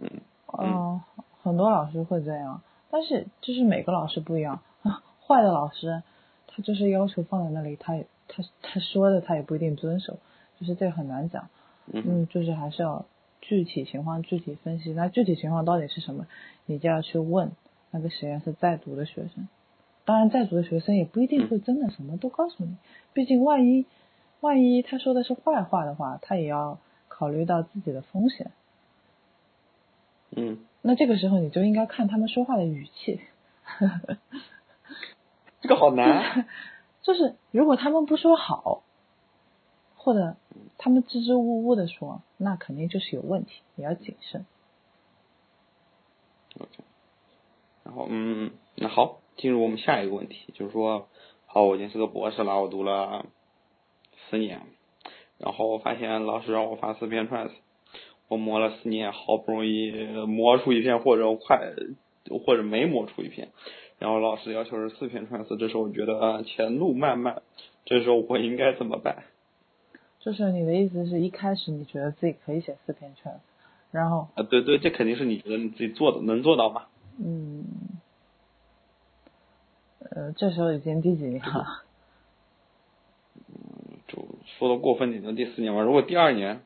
[0.00, 0.08] 嗯
[0.52, 1.00] 嗯、
[1.42, 4.62] 很多老师会这样，但是就是每个老师不一样。
[5.26, 6.02] 坏的老师，
[6.46, 10.18] 他就是要求放在那里，他也他他说的他也不一定遵守。
[10.58, 11.48] 就是这个很难讲。
[11.92, 13.04] 嗯嗯，就是还是要
[13.40, 14.92] 具体情况具体分析。
[14.92, 16.26] 那具体情况到底是什么，
[16.66, 17.52] 你就要去问
[17.90, 19.48] 那个实验室在读的学生。
[20.04, 22.76] 当然，在读的学生也不一定会真的什么都告诉你，
[23.12, 23.86] 毕竟万一
[24.40, 28.50] 万一他说的是坏话的话，他也要考虑到自己的风险。
[30.30, 33.20] 嗯，那这个时候你就应该看他们说话的语气。
[35.60, 36.46] 这个好难。
[37.02, 38.82] 就是如果他们不说好，
[39.96, 40.36] 或者
[40.76, 44.44] 他们支支吾吾的说，那肯定就是有问题，你要谨慎。
[46.60, 46.84] OK，
[47.84, 51.08] 然后嗯，那好，进入我们下一个问题，就是说，
[51.46, 53.24] 好，我已经是个博士了，我读了
[54.28, 54.60] 四年，
[55.38, 57.52] 然后我发现老师让我发四篇 trans，
[58.28, 59.90] 我磨了四年，好不容易
[60.26, 61.72] 磨出一片，或者快，
[62.44, 63.48] 或者没磨出一片，
[63.98, 67.42] 然后老师要求是四篇 trans，这时候我觉得啊前路漫漫，
[67.84, 69.24] 这时候我应该怎么办？
[70.20, 73.38] 就是你的意思是一开始你觉得自己可以写四篇 trans，
[73.90, 76.86] 然后啊，对对，这肯定是你觉得你自己做的能做到吗？
[77.18, 77.64] 嗯，
[80.00, 81.82] 呃，这时候已经第几年了？
[83.48, 84.26] 嗯就
[84.58, 85.82] 说的过分点，就第四年吧。
[85.82, 86.62] 如果第二年，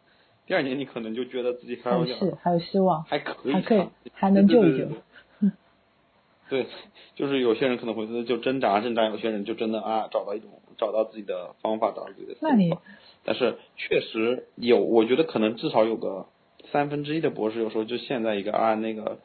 [0.47, 4.87] 第二年你可能就觉得自己还还有有点是还有希望，还可以，还可以还能救一救。
[6.51, 6.67] 对
[7.15, 12.77] 就是有些人可能会就挣扎挣扎，有些人就真的啊找到一种找到自己的方法，找到自己的思那你
[13.25, 16.27] 但是确实有，我觉得可能至少有个
[16.71, 19.21] 三分之一的博士，有时候就陷在一个啊那个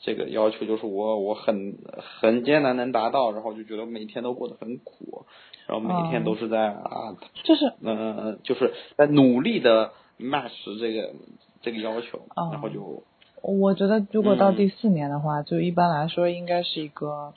[0.00, 1.74] 这个要求，就是我我很
[2.20, 5.26] 很艰难能达到，然后就觉得每天都过得很苦，
[5.66, 11.14] 然后每天都是在、啊就是嗯、呃，就是在努力的 match 这个
[11.62, 12.50] 这个要求，哦。
[12.52, 13.02] 然后就
[13.42, 17.34] 我觉得如果到嗯第四年的话，就一般来说应该是一个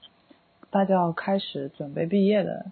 [0.69, 2.65] 大家要开始准备毕业的，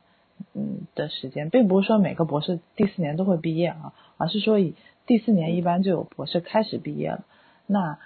[0.53, 7.23] 嗯的时间，并不是说每个博士第四年都会毕业啊，而是说以第四年一般就有博士开始毕业了，
[7.65, 7.99] 那。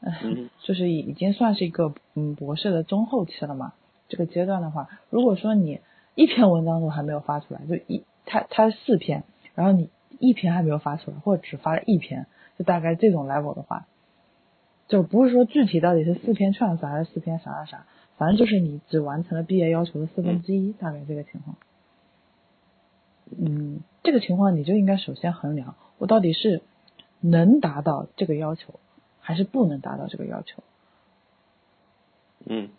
[0.00, 0.48] 呃嗯。
[0.62, 3.72] 就是已经算是一个嗯博士的中后期了嘛。
[4.08, 5.80] 这个阶段的话，如果说你
[6.14, 9.24] 一篇文章都还没有发出来，就一他他四篇，
[9.56, 12.26] 然后你一篇还没有发出来，或者只发了一篇，
[12.58, 13.86] 就大概这种 level 的话，
[14.88, 21.56] 就不是说具体到底是四篇 trans 还是四篇啥啥啥，反正就是你只完成了毕业要求的四分之一，大概这个情况。
[23.38, 26.62] 嗯，这个情况你就应该首先衡量我到底是
[27.20, 28.80] 能达到这个要求，
[29.20, 30.62] 还是不能达到这个要求。
[32.46, 32.70] 嗯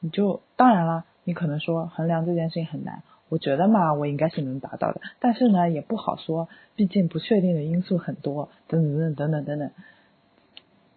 [0.00, 3.02] 你就当然了，你可能说衡量这件事情很难，
[3.34, 9.58] 我觉得嘛，我应该是能达到的，但是呢，也不好说，毕竟不确定的因素很多，等等等等等等。
[9.58, 9.70] 等。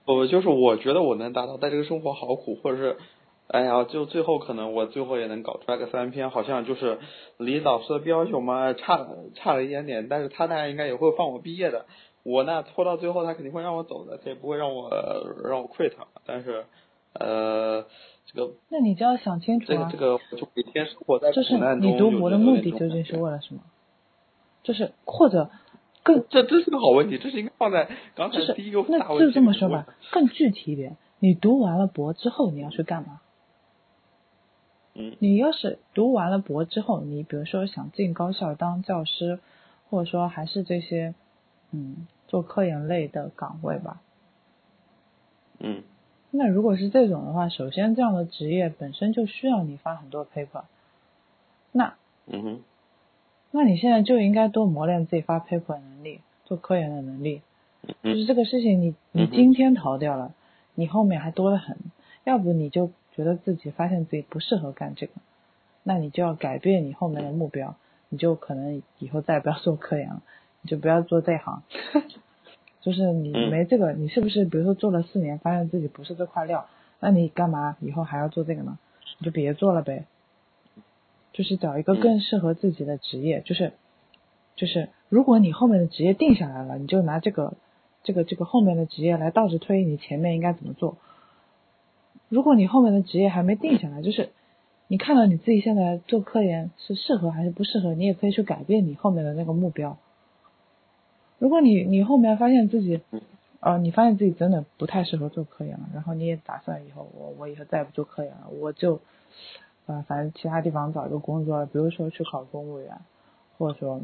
[0.06, 2.98] 我就是我觉得我能达到，但这个生活好苦，或者是，
[3.48, 7.00] 哎呀，就最后可能我最后也能搞出来个三篇，好像就是
[7.40, 11.88] 离老师的要求嘛差差了一点点，但是他大概应该也会放我毕业的，
[12.22, 14.92] 我那拖到最后他肯定会让我走的，他也不会让我
[15.44, 15.94] 让我 quit，
[16.28, 16.66] 但是
[17.14, 17.86] 呃
[18.28, 23.62] 这个那你就要想清楚啊这个这，个就每天生活在就是你读博的目的究竟是为了什么？
[24.64, 25.50] 就是或者
[26.04, 33.22] 更这这是个好问题，这是应该放在刚才是第一个问题就这么说吧，更具体一点，你读完了博之后你要去干嘛？
[35.00, 39.40] 嗯你要是读完了博之后，你比如说想进高校当教师，
[39.90, 41.14] 或者说还是这些
[41.72, 44.02] 嗯做科研类的岗位吧。
[45.60, 45.84] 嗯
[46.32, 50.64] 那如果是这种的话，首先这样的职业本身就需要你发很多 paper，
[51.72, 52.60] 那嗯哼
[53.52, 57.42] 那你现在就应该多磨练自己发 paper 的能力，做科研的能力。
[58.04, 60.34] 就是这个事情你，你嗯哼今天逃掉了，
[60.76, 61.78] 你后面还多得很。
[62.26, 65.14] 要不你就觉得自己发现自己不适合干这个，
[65.84, 67.76] 那你就要改变你后面的目标，
[68.10, 70.22] 你就可能以后再也不要做科研了，
[70.62, 71.64] 你就不要做这行。
[72.88, 76.68] 就是你嗯没这个，你是不是比如说做了四年，发现自己不是这块料，
[77.02, 78.80] 那你干嘛以后还要做这个呢？
[79.20, 80.06] 你就别做了呗。
[81.34, 83.74] 就是找一个嗯更适合自己的职业，就是
[84.56, 87.56] 就是如果你后面的职业定下来了，你就拿这个
[88.04, 90.96] 这个这个后面的职业来倒着推，你前面应该怎么做。
[92.30, 94.30] 如果你后面的职业还没定下来，就是
[94.88, 99.98] 你看到你自己现在做科研是适合还是不适合，你也可以去改变你后面的那个目标。
[101.40, 103.02] 如果你你后面发现自己，
[103.60, 109.00] 呃，你发现自己真的不太适合做科研了，然后你也打算以后我我以后再也不做科研了，我就，
[109.86, 113.00] 呃，反正其他地方找一个工作，比如说去考公务员，
[113.58, 114.02] 或者说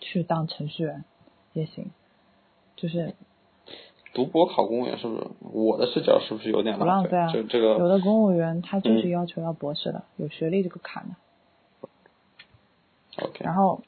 [0.00, 1.04] 去当程序员
[1.52, 1.90] 也行，
[2.76, 3.14] 就是
[4.12, 5.26] 读博考公务员是不是？
[5.52, 7.30] 我的视角是不是有点不浪费啊。
[7.32, 11.14] 这这个有的公务员他就是嗯要求要博士的，有学历这个坎的。
[13.22, 13.82] OK，然后，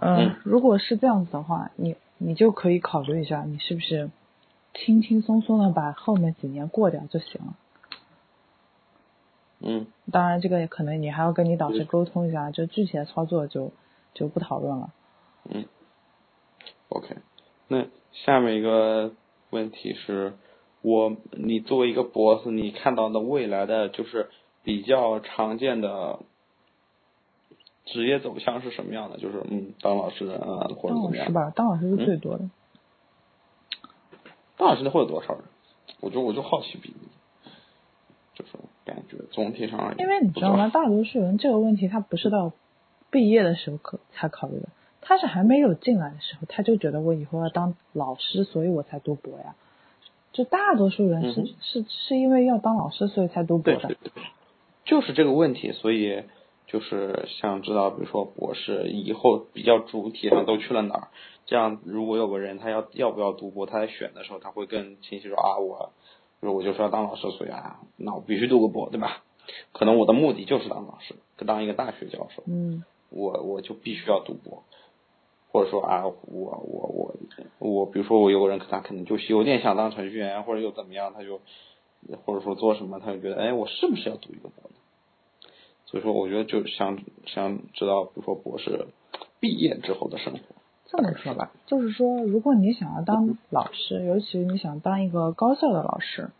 [0.00, 4.10] 嗯，如果是这样子的话，你你就可以考虑一下，你是不是
[4.74, 7.54] 轻轻松松的把后面几年过掉就行了。
[9.60, 13.72] 嗯，当然，这个可能你还要跟你导师沟通一下，就具体的操作就
[14.12, 14.92] 就不讨论了。
[15.48, 15.64] 嗯
[16.90, 17.16] ，OK，
[17.68, 19.12] 那下面一个
[19.48, 20.34] 问题是，
[20.82, 24.28] 我你作为一个博士，你看到的未来的就是
[24.62, 26.18] 比较常见的
[27.86, 29.16] 职业走向是什么样的？
[29.18, 31.26] 就是嗯，当老师啊，或者怎么样？
[31.26, 31.50] 是吧？
[31.56, 32.50] 当老师是最多的。
[34.58, 35.42] 当老师的会有多少人？
[36.00, 36.94] 我就我就好奇比，
[38.34, 38.52] 就是
[38.84, 40.68] 感觉总体上而言，因为你知道吗？
[40.68, 42.52] 大多数人这个问题他不是到
[43.10, 44.68] 毕业的时候可才考虑的，
[45.00, 49.54] 他是还没有进来的时候他就觉得我以后要当老师，所以我才读博呀。
[50.32, 53.80] 就大多数人是、是是因为要当老师，所以才读博的。
[53.88, 54.22] 对对对，
[54.84, 56.24] 就是这个问题，所以
[56.66, 61.08] 就是想知道，比如说博士以后比较主体上都去了哪儿？
[61.46, 65.92] 这样如果有个人他要要不要读博，他在选的时候他会更清晰说啊，我，
[66.40, 69.22] 比如我就是要当老师，所以啊，那我必须读个博，对吧？
[69.72, 71.14] 可能我的目的就是当老师，
[71.46, 74.64] 当一个大学教授，嗯，我我就必须要读博。
[75.52, 77.14] 或者说啊，我我我
[77.60, 81.40] 我，比如说我有个人，他可能就是有点想当程序员，或者又怎么样，他就
[82.26, 84.76] 或者说做什么，他就觉得，哎，我是不是要读一个博呢？
[85.86, 88.88] 所以说，我觉得就想想知道，比如说博士
[89.40, 90.40] 毕业之后的生活。
[90.88, 96.30] 这么说吧，就是说，如果你想要当老师，尤其是你想当一个高校的老师，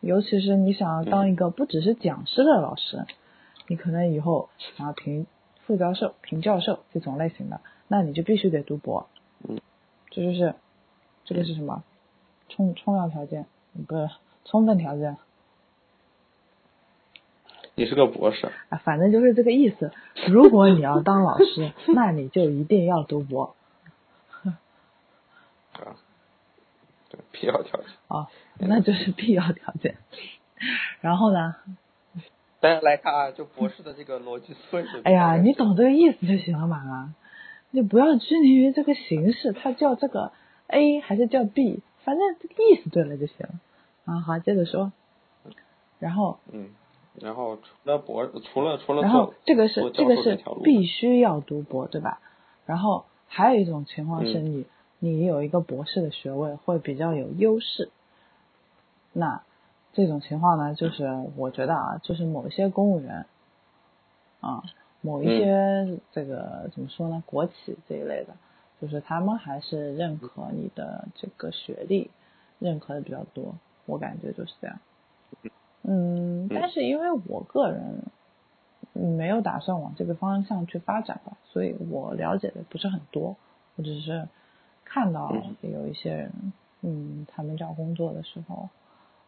[0.00, 3.06] 尤其是你想要当一个不只是讲师的老师，
[3.68, 5.26] 你可能以后想要评
[5.66, 7.60] 副教授、评教授这种类型的。
[7.88, 9.08] 那你就必须得读博，
[9.48, 9.58] 嗯，
[10.10, 10.54] 这就是
[11.24, 11.82] 这个是什么
[12.48, 13.46] 充充要条件，
[13.86, 14.08] 不是
[14.44, 15.16] 充分条件。
[17.80, 19.90] 你是个博士啊，反正就是这个意思。
[20.28, 23.56] 如果你要当老师，那你就一定要读博。
[24.42, 25.96] 啊，
[27.08, 27.88] 对，必要条件。
[28.08, 29.96] 啊，那就是必要条件。
[31.00, 31.54] 然后呢？
[32.60, 35.00] 大家来看啊，就博士的这个逻辑顺序。
[35.04, 37.14] 哎呀，你懂这个意思就行了嘛。
[37.70, 40.32] 你不要拘泥于这个形式，它叫这个
[40.66, 43.54] A 还是叫 B，反正这个意思对了就行了。
[44.04, 44.92] 啊，好，接着说。
[45.98, 46.40] 然后。
[46.52, 46.68] 嗯，
[47.14, 52.20] 然后除了博，除了除了然后这个是这个是必须要读博，对吧？
[52.66, 54.66] 然后还有一种情况是你
[54.98, 57.90] 你有一个博士的学位会比较有优势。
[59.12, 59.42] 那
[59.92, 63.26] 这种情况呢，就是我觉得啊，就是某些公务员
[64.40, 64.62] 啊。
[65.02, 67.22] 某一些这个怎么说呢？
[67.24, 68.34] 国企这一类的，
[68.82, 72.10] 就是他们还是认可你的这个学历，
[72.58, 73.54] 认可的比较多。
[73.86, 74.78] 我感觉就是这样。
[75.82, 78.04] 嗯，但是因为我个人
[78.92, 83.36] 没有打算往这个方向去发展吧，所以我了解的不是很多。
[83.76, 84.28] 我只是
[84.84, 88.68] 看到有一些人，嗯，他们找工作的时候，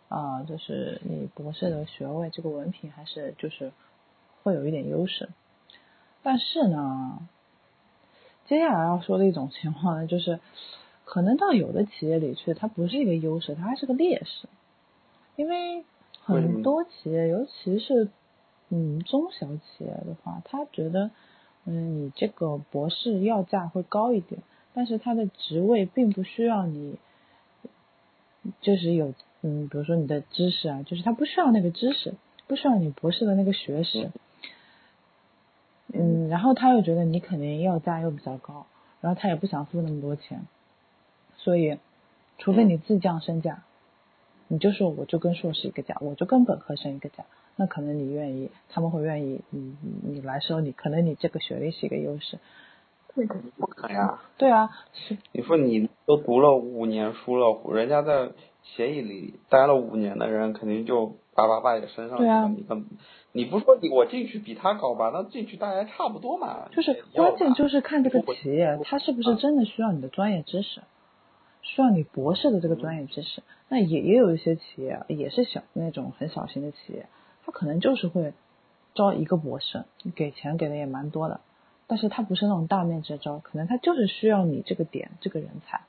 [0.08, 3.72] 啊，就是你博士的学位这个文凭还是就是
[4.42, 5.30] 会有一点优势。
[6.22, 7.26] 但是呢，
[8.46, 10.38] 接下来要说的一种情况呢，就是
[11.04, 14.48] 可能到有的企业里去，它不是一个优势，它还是个劣势。
[15.34, 15.84] 因为
[16.24, 18.08] 很多企业，尤其是
[18.70, 21.11] 嗯中小企业的话，他觉得
[21.64, 24.42] 嗯你这个博士要价会高一点，
[24.74, 26.96] 但是他的职位并不需要你，
[28.61, 32.14] 就是有嗯比如说你的知识啊，就是他不需要那个知识，
[32.46, 34.11] 不需要你博士的那个学识。
[35.94, 38.64] 嗯，然后他又觉得你肯定要价又比较高，
[39.02, 40.46] 然后他也不想付那么多钱，
[41.37, 41.78] 所以，
[42.38, 43.62] 除非你自降身价，
[44.52, 47.24] 你就说我就跟硕士一个价，我就跟本科生一个价，
[47.56, 52.38] 那可能你愿意，他们会愿意，你你来收你，可能你这个学历是一个优势。
[53.56, 54.20] 不可呀。
[54.36, 55.16] 对啊，是。
[55.32, 58.28] 你说你都读了五年书了，人家在
[58.62, 62.85] 协议里待了五年的人，肯定就叭叭叭也升上去了，你跟。
[63.33, 65.10] 你不说你我进去比他高吧？
[65.14, 66.68] 那进去大家差不多嘛。
[66.72, 70.83] 就是关键就是看这个企业，他是不是真的需要你的专业知识，
[71.63, 73.42] 需要你博士的这个专业知识。
[73.69, 77.06] 那也也有一些企业也是小那种很小型的企业，
[77.44, 78.35] 他可能就是会
[78.94, 79.85] 招一个博士，
[80.15, 81.40] 给钱给的也蛮多的，
[81.87, 85.81] 但是他不是那种大面积招，可能他就是需要你这个点这个人才，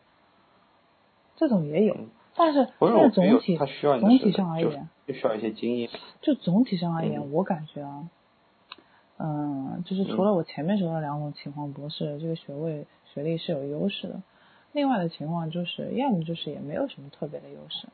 [1.36, 1.98] 这种也有。
[2.36, 5.90] 但是，但是总体总体上而言，就需要一些经验。
[6.22, 8.10] 就总体上而言，我感觉啊，
[9.18, 14.24] 嗯，就是除了我前面说的两种情况，博士这个学位学历是有优势的，
[14.74, 17.88] 另外的情况就是，要么就是也没有什么特别的优势，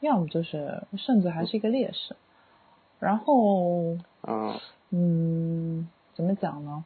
[0.00, 2.16] 要么就是甚至还是一个劣势。
[2.98, 3.98] 然后，
[4.90, 6.84] 嗯，怎么讲呢？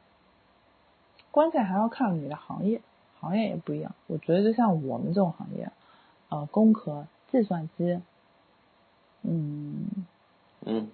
[1.30, 2.80] 关键还要看你的行业，
[3.20, 3.94] 行业也不一样。
[4.06, 5.70] 我觉得就像我们这种行业，
[6.28, 8.00] 呃，工科、计算机，
[9.22, 9.88] 嗯
[10.60, 10.90] 嗯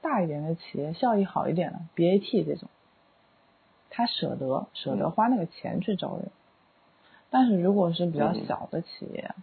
[0.00, 2.70] 大一点的企业效益好一点的，BAT 这种，
[3.90, 6.30] 他舍得舍得花那个钱去招人。
[7.28, 9.34] 但是如果是比较嗯小的企业，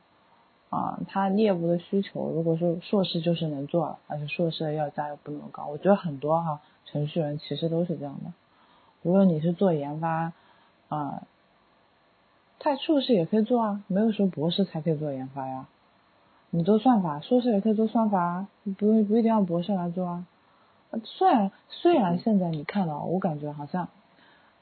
[0.70, 8.34] 啊，他业务的需求，如果说硕士就是能做了，而且硕士的要价又不那么高，我觉得很多哈程序员其实都是这样的。
[9.04, 10.34] 无论你是做研发，
[10.90, 11.24] 啊，
[12.60, 15.68] 太硕士也可以做啊，没有说博士才可以做研发呀。
[16.50, 20.26] 你做算法，硕士也可以做算法啊，不用不一定要博士来做啊。
[20.90, 23.88] 呃虽然虽然现在你看到，我感觉好像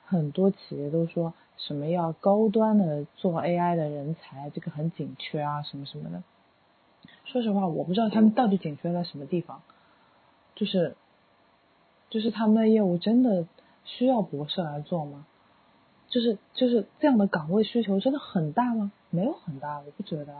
[0.06, 6.24] 很多企业都说什么要高端的做 AI 的人才，这个很紧缺啊，什么什么的。
[7.26, 9.62] 说实话，我不知道他们到底紧缺在什么地方，
[10.56, 10.96] 就是
[12.10, 13.48] 就是他们的业务真的
[13.84, 15.26] 需要博士来做吗？
[16.08, 18.92] 就是就是这样的岗位需求真的很大吗？
[19.10, 20.34] 没有很大，我不觉得。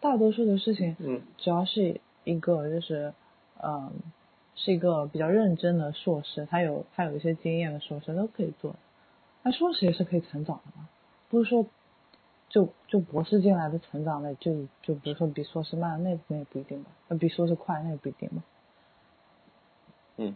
[0.00, 3.14] 大多数的事情，嗯只要是一个就是，
[3.62, 3.92] 嗯，
[4.54, 8.76] 是一个比较认真的硕士，他有他有一些经验的硕士都可以做。
[9.42, 10.88] 那硕士也是可以成长的嘛，
[11.30, 11.66] 不是说
[12.50, 18.42] 就就博士进来的成长的就就比如说比硕士慢，那那也不一定吧，那比硕士快那也不一定吧。
[20.18, 20.34] 嗯，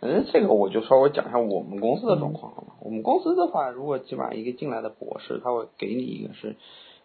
[0.00, 2.74] 反正这个我就稍微讲一下我们公司的状况好了。
[2.80, 6.56] 我们公司的话，如果基本上一个进来的博士，他会给你一个是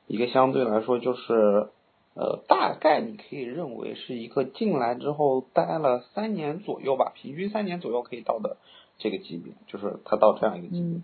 [0.07, 1.69] 一个相对来说就是
[2.17, 8.57] 呃，大概你可以认为是一个进来之后待了三年左右吧，平均三年左右可以到的
[8.97, 10.81] 这个级别，就是他到这样一个级别。
[10.81, 11.03] 嗯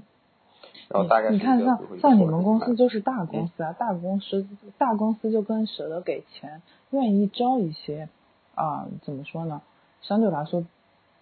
[0.89, 4.45] 然后大概你看像像你们公司就是大公司啊，大公司
[4.77, 8.09] 大公司就更舍得给钱，愿意招一些
[8.55, 9.61] 啊、怎么说呢？
[10.01, 10.65] 相对来说，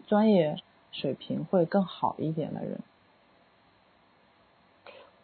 [0.08, 0.58] 专业
[0.92, 2.80] 水平会更好一点的人。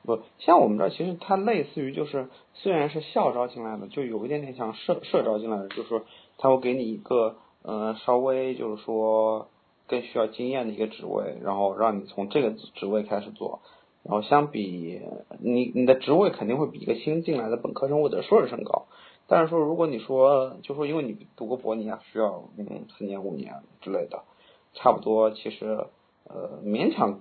[0.07, 6.03] 不，像我们这儿其实它类似于就是，虽然是校招进来的，就有一点点像社社招进来的，就是说
[6.37, 9.49] 他会给你一个呃稍微就是说
[9.85, 13.59] 更需要经验的一个职位，然后让你从这个职位开始做，
[14.03, 15.01] 然后相比
[15.41, 18.85] 你你的职位肯定会比一个新进来的本科生或者硕士生高，
[19.27, 24.23] 但是说如果你说就说因为你读个博你还需要嗯四年五年之类的，
[24.73, 25.85] 差不多其实
[26.29, 27.19] 呃勉强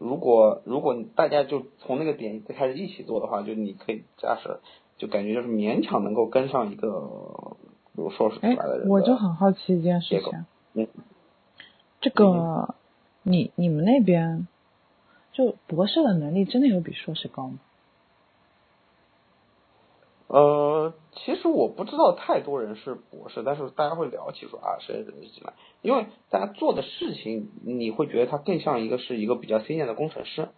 [0.00, 4.60] 如果如果大家就从那个点开始一起做的话，就你可以假设，
[4.98, 7.56] 就感觉就是勉强能够跟上一个，
[7.94, 10.88] 比如硕士出哎来的人，的我就很好奇一件事情，嗯，
[12.00, 12.74] 这个
[13.22, 14.46] 你你们那边
[15.32, 17.58] 就博士的能力真的有比硕士高吗？
[20.28, 25.52] 呃，其实我不知道太多人是博士，但是大家会聊起说啊，谁谁谁进来，
[25.82, 30.48] 因为大家做的事情，你会觉得他更像一个是一个比较 senior 的工程师，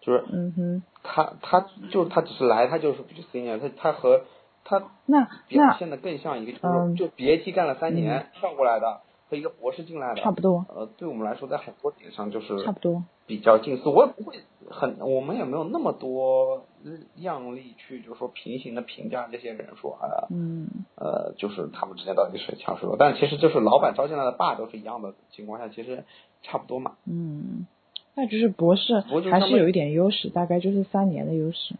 [0.00, 4.24] 就是嗯哼，他他就是他只是来，他就是比较 senior，他他和
[4.64, 9.00] 他那那表现的更像一个，就是说嗯就 BAT 干了三年、跳过来的
[9.32, 13.02] 和一个博士进来的，差不多，呃，对我们来说，在很多点上就是差不多。
[13.26, 13.88] 比较近似。
[13.88, 16.66] 我也不会很，我们也没有那么多
[17.16, 22.96] 样力去，就是说平行的评价这些人说啊，嗯呃，就是他们之间到底谁强谁弱。
[22.98, 26.04] 但其实就是老板招进来的爸都是一样的情况下，其实
[26.42, 26.96] 差不多嘛。
[27.06, 27.66] 嗯，
[28.14, 31.76] 那就是博士还是有一点优势，大概就是三年的优势。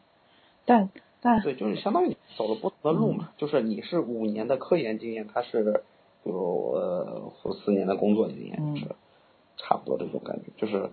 [0.64, 0.88] 但
[1.20, 5.82] 但对，就是相当于你走了不同的路嘛，嗯就是你是五年的科研经验，他是
[6.24, 6.34] 有
[6.72, 7.32] 呃
[7.64, 8.94] 四年的工作经验，嗯就是
[9.56, 10.90] 差不多这种感觉，就是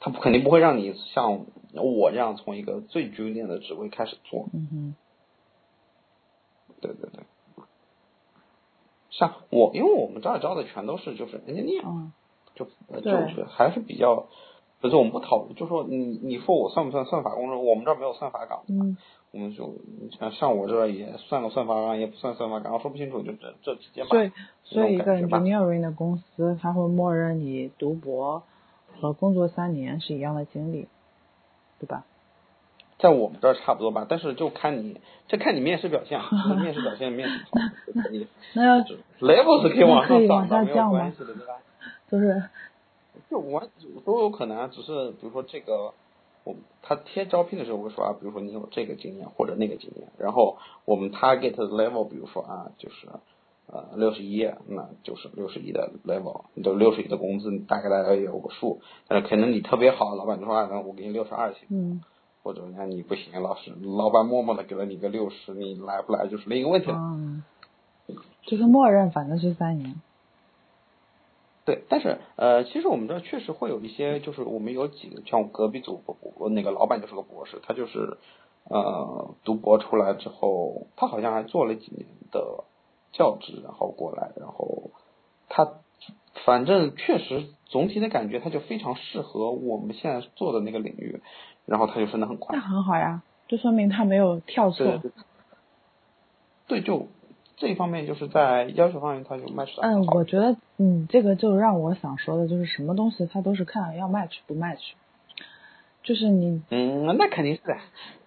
[0.00, 4.94] 他肯定不会让你像我这样从一个最 junior 的职位开始做，嗯哼，
[6.80, 7.22] 对对对。
[9.10, 12.12] 像我，因为我们这儿招的全都是就是 engineer，嗯
[12.54, 14.26] 就呃就是还是比较，
[14.80, 17.64] 不是我们不讨论，就说你你说我算不算算法工程？
[17.64, 18.96] 我们这儿没有算法岗，嗯
[19.36, 19.74] 我们就
[20.18, 24.08] 像像我这也算个算法岗，也不算算法岗，说不清楚就这这直接吧。
[24.08, 24.32] 所以
[24.64, 28.42] 所以一个 engineering 的公司，它会默认你读博
[28.98, 30.88] 和工作三年是一样的经历，
[31.78, 32.06] 对吧？
[32.98, 36.18] 在我们这儿差不多吧，但是就看你这看你面试表现，
[36.58, 37.50] 面试表现面试好，
[38.54, 38.78] 那要
[39.20, 41.60] level 是可以往上涨的，没有关系的，对吧？
[42.10, 42.42] 就是
[43.28, 43.68] 就完
[44.06, 45.92] 都有可能啊，只是比如说这个，
[46.46, 53.08] 我他贴招聘的时候会说啊，比如说你有这个经验或者那个经验，然后我们 target 的 level，比如说啊，就是
[53.66, 62.00] 呃六十一，那就是六十一的 level，你就六十一的工资，你大概大概有个数，但是可能你特别好，老板就说啊，那我给你六十二行，嗯
[62.44, 66.96] 或者那你不行，老师老板默默的给了你个六十，你来不来就是另一个问题了。
[66.96, 67.42] 嗯，
[68.46, 70.00] 就是默认反正是三年。
[71.66, 76.00] 对，但是呃，其实我们这儿确实会有一些，就是我们有几个，像我隔壁组
[76.38, 78.18] 我那个老板就是个博士，他就是
[78.70, 82.64] 呃读博出来之后，他好像还做了几年的
[83.12, 84.92] 教职，然后过来，然后
[85.48, 85.68] 他
[86.44, 91.20] 反正确实总体的感觉，他就非常适合我们现在做的那个领域，
[91.64, 92.62] 然后他就升得很快那。
[92.62, 94.84] 很好呀，就说明他没有跳错。
[94.86, 95.10] 对对
[96.68, 97.08] 对，就
[97.56, 100.06] 这一方面就是在要求方面，他就 match 的嗯。
[100.14, 104.92] 我觉得，嗯，这个就让我想说的就是什么东西它都是看要 match 不 match，
[106.02, 107.76] 就是你嗯，那肯定是的。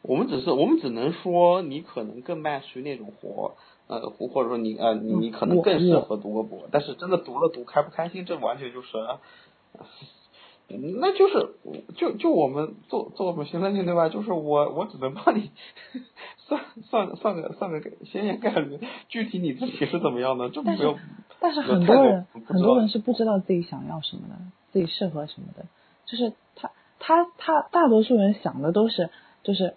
[0.01, 3.55] 我们只是我们只能说你可能更 match 那种活，
[3.88, 8.97] 呃，或或者说你呃你你可能更适合读个博，但是真的读了读开不开心，这完全就是，
[9.77, 9.86] 嗯
[10.70, 11.49] 那就是
[11.95, 14.09] 就就我们做做 machine learning 对吧？
[14.09, 15.51] 就是我我只能帮你
[16.38, 20.99] 算算算个算个先验概率，具体你自己是怎么样的，这但是没有。
[21.39, 24.36] 但是很多人很多人是不知道自己想要什么的，
[24.72, 25.65] 自己适合什么的，
[26.05, 29.09] 就是他他他大多数人想的都是
[29.43, 29.76] 就是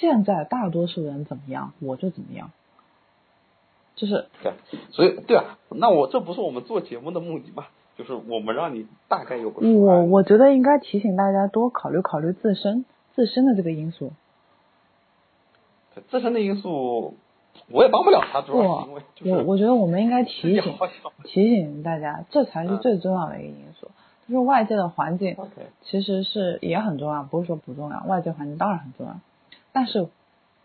[0.00, 2.50] 现在大多数人怎么样我就怎么样，
[3.94, 4.52] 就是对，
[4.90, 7.66] 所以对啊，那我这不是我们做节目的目的嘛？
[7.96, 12.84] 就是我们让你大概有个数我啊我觉得应该提醒大家多考虑考虑自身
[13.14, 14.12] 自身的这个因素。
[16.10, 17.14] 自身的因素，
[17.70, 20.74] 我也帮不了他，主要是因为就是我我觉得我们应该提醒。
[21.24, 23.88] 提醒大家，这才是嗯最重要的一个因素，
[24.28, 25.38] 就是外界的环境
[25.80, 29.14] 其实是也很重要，不是说不重要，外界环境当然很重要，
[29.72, 30.08] 但是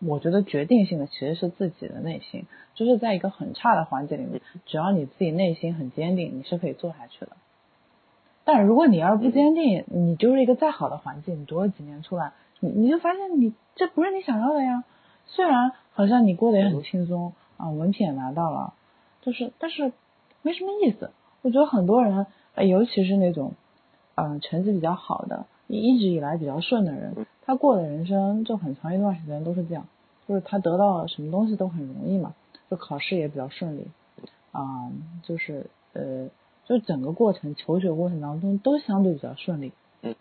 [0.04, 7.36] 我觉得决定性的其实是自己的内心，就是在一个很差的环境里面，只要你自己内心很坚定，你是可以做下去的。
[8.44, 14.84] 但如果你要是不坚定，你就是一个再好的环境，你读了几年出来，你你就发现你这不是你想要的呀。
[15.26, 18.74] 虽然好像你过得也很轻松啊，文凭也拿到了，
[19.20, 19.92] 就是但是
[20.42, 21.12] 没什么意思。
[21.42, 22.26] 我觉得很多人，
[22.56, 23.52] 尤其是那种，
[24.16, 29.88] 嗯、成绩比较好的，一一直以来比较顺的人，他过的人生就很长一段时间都是这样，
[30.28, 32.34] 就是他得到什么东西都很容易嘛，
[32.70, 33.86] 就考试也比较顺利，
[34.52, 34.92] 啊、
[35.22, 36.28] 就是呃，
[36.66, 40.14] 就整个过程求学过程当中都相对比较顺利，嗯，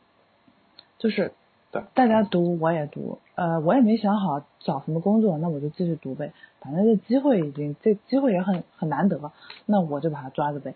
[0.97, 1.33] 就是
[1.69, 6.31] 对大家读我也读，呃，我也没想好找什么工作，那我就继续读呗，
[6.61, 9.33] 反正这机会已经这机会也很很难得，
[9.65, 10.75] 那我就把它抓着呗。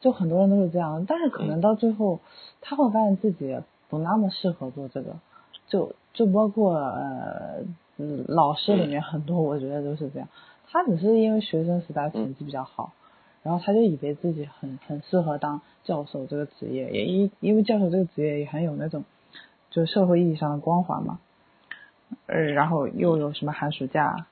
[0.00, 2.20] 就很多人都是这样，但是可能到最后，
[2.62, 3.60] 他会发现自己
[3.90, 5.16] 不那么适合做这个，
[5.66, 7.64] 就就包括呃，
[7.98, 10.28] 嗯老师里面很多，我觉得都是这样。
[10.68, 12.92] 他只是因为学生时代成绩比较好，
[13.42, 19.04] 然后他就以为自己很很适合当教授这个职业，也因因为教授这个职业也很有那种
[19.70, 21.18] 就社会意义上的光环嘛，
[22.26, 24.26] 呃，然后又有什么寒暑假，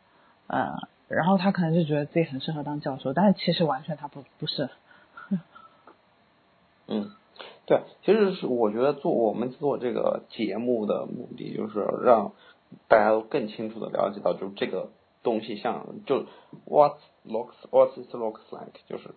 [0.47, 0.79] 呃，
[1.09, 4.71] 然后他可能就觉得自己很适合当教授，但是其实完全他不不是。
[6.87, 7.11] 嗯，
[7.69, 12.33] 对，其实是我觉得做我们做这个节目的目的，就是让
[12.89, 14.89] 大家都更清楚的了解到，就是这个
[15.23, 16.25] 东西像就
[16.65, 16.95] what
[17.27, 19.11] looks what it looks like，就是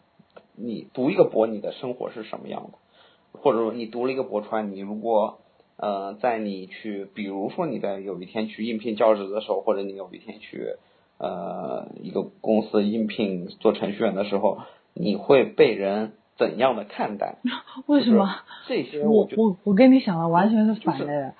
[0.57, 5.39] 你读一个博，你的生活是什么样的，或者说你读了一个博出来，你如果
[5.77, 10.75] 呃在你去，比如说你在有一天去应聘教职的时候，或者你有一天去
[11.17, 14.57] 呃一个公司应聘做程序员的时候，
[14.93, 17.35] 你会被人怎样的看待？
[17.85, 18.27] 为什么？
[18.67, 21.33] 这些我我我跟你想的完全是反就是的，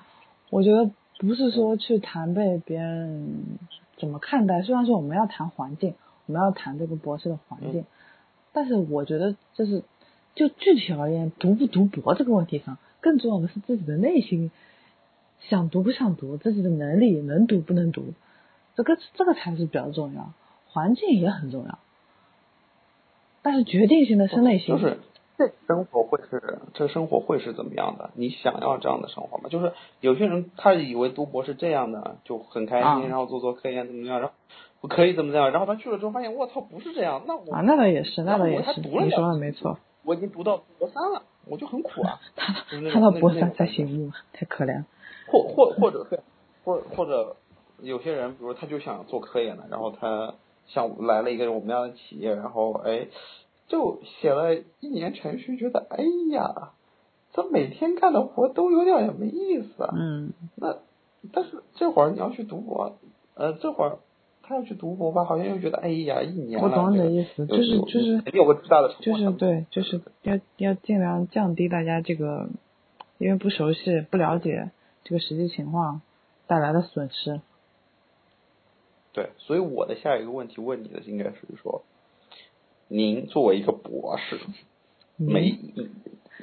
[0.50, 3.58] 我觉得不是说去谈被别人
[3.96, 5.94] 怎么看待，虽然说我们要谈环境，
[6.26, 7.84] 我们要谈这个博士的环嗯境，
[8.52, 9.82] 但是我觉得就是
[10.36, 14.52] 就具体而言，读不读博这个问题上，更重要的是自己的内心
[15.40, 18.14] 想读不想读，自己的能力能读不能读，
[18.76, 20.32] 这个这个才是比较重要，
[20.68, 21.78] 环境也很重要，
[23.42, 24.98] 但是决定性的是内心，就是
[25.36, 28.10] 这生活会是这生活会是怎么样的？
[28.14, 29.48] 你想要这样的生活吗？
[29.48, 34.34] 就是有些人他以为读博是这样的，就很开心，啊然后做做科研怎么样，然后
[34.80, 39.78] 我可以怎么样，然后他去了之后发现我操不是这样，那我啊，那倒也是，那倒也是，读了你说的没错。
[40.04, 42.20] 我已经读到博三了，我就很苦啊。
[42.34, 42.52] 他
[42.92, 44.84] 他到博三才醒悟，太可怜了。
[45.28, 46.18] 或或或者对，
[46.64, 47.36] 或或者
[47.80, 50.34] 有些人，比如他就想做科研的，然后他
[50.66, 53.08] 像来了一个我们家的企业，然后哎，
[53.68, 56.02] 就写了一年程序，觉得哎
[56.32, 56.72] 呀，
[57.32, 59.94] 这每天干的活都有点没意思啊。
[59.96, 60.78] 嗯，那
[61.32, 62.98] 但是这会儿你要去读博，
[63.34, 63.98] 呃，这会儿
[64.42, 72.48] 他要去读博吧，好像又觉得哎呀，一年了，我懂你的意思，就是就是肯定有个巨大的成就是对，就是要要尽量降低大家这个
[73.18, 74.70] 因为不熟悉、不了解
[75.04, 76.02] 这个实际情况
[76.46, 77.40] 带来的损失。
[79.12, 81.82] 对，所以我的下一个问题问你的应该是说，
[82.88, 84.40] 您作为一个博士，
[85.18, 85.90] 每一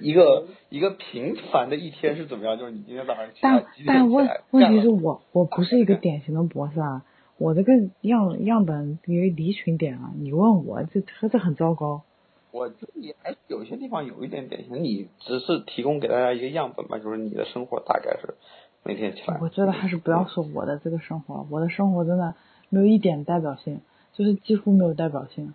[0.02, 2.58] 一个一个平凡的一天是怎么样？
[2.58, 7.04] 就是你今天早上起来但但问问题是我我不是一个典型的博士啊，
[7.38, 12.04] 我这个样样本因为离群点啊，你问我这这这很糟糕。
[12.52, 18.36] 我觉得也还是有些地方有一点典型，你只是提供给大家一个样本嘛，就是你的生活大概是
[18.84, 19.38] 每天起来。
[19.42, 22.34] 我觉得还是不要说我的这个生活，我的生活真的
[22.70, 23.82] 没有一点代表性，
[24.14, 25.54] 就是几乎没有代表性。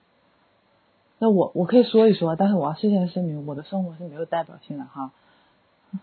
[1.18, 5.12] 那我我可以说一说，但是我要事先声明，我的生活是没有代表性的哈。
[5.92, 6.00] 嗯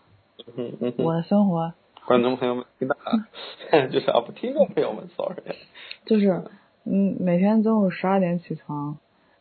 [0.55, 1.73] 嗯嗯，我的生活
[2.07, 5.55] 观众朋友们听到了， 就是啊，不听众朋友们，sorry。
[6.05, 6.43] 就是
[6.85, 8.97] 嗯，每天中午十二点起床，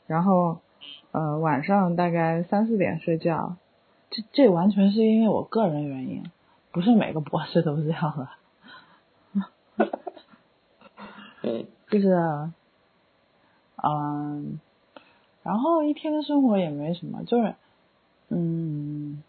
[0.07, 0.59] 然后
[1.13, 3.57] 呃晚上大概三四点睡觉，
[4.11, 6.25] 这这完全是因为我个人原因，
[6.73, 8.29] 不是每个博士都是这样的。
[11.43, 11.67] 嗯。
[11.91, 12.15] 就是，
[13.83, 14.61] 嗯，
[15.43, 17.55] 然后一天的生活也没什么，就是，
[18.29, 19.23] 嗯，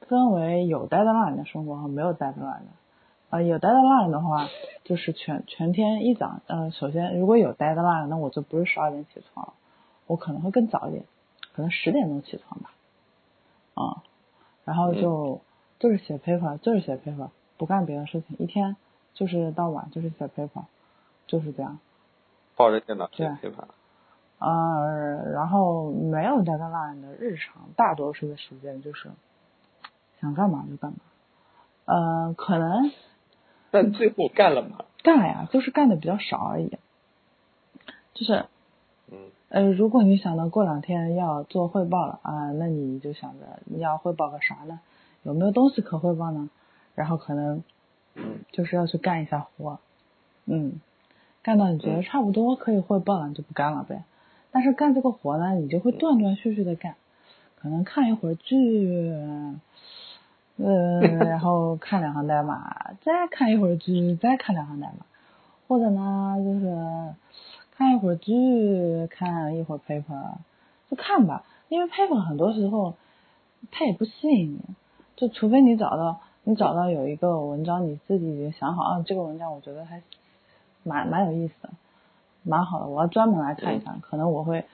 [0.00, 2.66] 分为有 deadline 的生活和没有 deadline 的。
[3.30, 4.48] 呃，有 deadline 的话，
[4.84, 9.54] 就是全全天一早，呃，首先如果有 deadline，那我就不是十二点起床，
[10.06, 11.04] 我可能会更早一点，
[11.54, 12.70] 可能十点钟起床吧，
[13.74, 14.02] 啊、
[14.66, 15.40] 然后就、
[15.78, 18.76] 就是写 paper，就是写 paper，不干别的事情，一天
[19.14, 20.64] 就是到晚就是写 paper，
[21.26, 21.78] 就是这样。
[22.56, 23.64] 抱着电脑写对 paper。
[24.38, 29.10] 呃，然后没有 deadline 的日常，大多数的时间就是
[30.20, 30.98] 想干嘛就干嘛。
[31.86, 32.90] 呃，可能
[33.70, 34.84] 但最后干了吗？
[35.02, 36.78] 干了呀，就是干的比较少而已。
[38.14, 38.46] 就是
[39.10, 39.18] 嗯
[39.48, 44.80] 呃，如果你想到过两天要做汇报了啊、那你就想着你要汇报个啥呢？
[45.22, 46.50] 有没有东西可汇报呢？
[46.94, 47.62] 然后可能
[48.14, 49.78] 嗯就是要去干一下活，
[50.46, 50.80] 嗯，
[51.44, 54.02] 干到你觉得差不多可以汇报了，你就不干了呗。
[54.50, 56.94] 但是干这个活呢，你就会断断续续的干，
[57.56, 59.12] 可能看一会儿剧，
[60.56, 65.04] 呃， 然后看两行代码，再看一会儿剧，再看两行代码，
[65.68, 67.14] 或者呢就是
[67.76, 70.36] 看一会儿剧，看一会儿 paper，
[70.88, 72.94] 就看吧，因为 paper 很多时候
[73.70, 74.60] 它也不吸引你，
[75.16, 80.00] 就除非你找到你找到有一个文章你自己已经想好，啊，这个文章我觉得还
[80.84, 81.70] 蛮蛮有意思的，
[82.44, 84.64] 蛮好的，我要专门来看一看，可能我会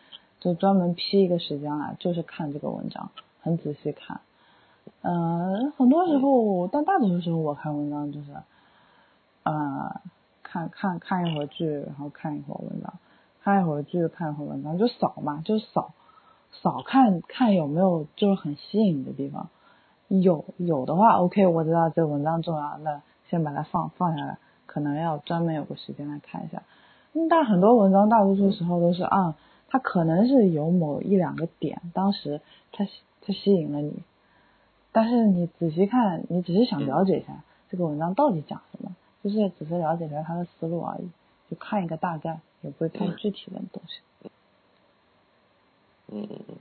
[0.40, 4.20] 就专门批一个时间来，就是看这个文章，很仔细看。
[5.02, 8.32] 嗯、很多时候，但大多数时候我看文章就是，
[9.44, 10.00] 呃，
[10.42, 12.92] 看看看一会儿剧，然后看一会儿文章，
[13.42, 15.92] 看一会儿剧，看一会儿文章，就扫嘛，就扫，
[16.50, 19.48] 扫看看有没有就是很吸引你的地方。
[20.08, 24.38] 有有的话，OK，我知道这个文章重要，那先把它放放下来，
[24.70, 26.62] 可能要专门有个时间来看一下。
[27.12, 29.34] 嗯，但很多文章大多数时候都是啊，
[29.66, 32.40] 它可能是有某一两个点，当时
[32.70, 32.86] 它
[33.20, 34.04] 它吸引了你，
[34.92, 38.94] 但是你仔细看，你只是想了解一下这个文章到底讲什么，
[39.24, 41.10] 就是只是了解一下它的思路而已，
[41.50, 44.30] 就看一个大概，也不会看具体的东西。
[46.12, 46.56] 嗯嗯嗯。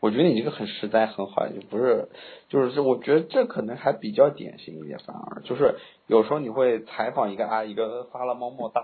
[0.00, 2.08] 我觉得你这个很实在，很好，就不是，
[2.48, 8.82] 就是我觉得这可能还比较典型一点，反而就是有时候你会采访一个啊，一个发了某某大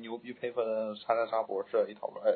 [0.00, 2.30] 牛逼 paper 的啥啥啥博士，一讨论，哎，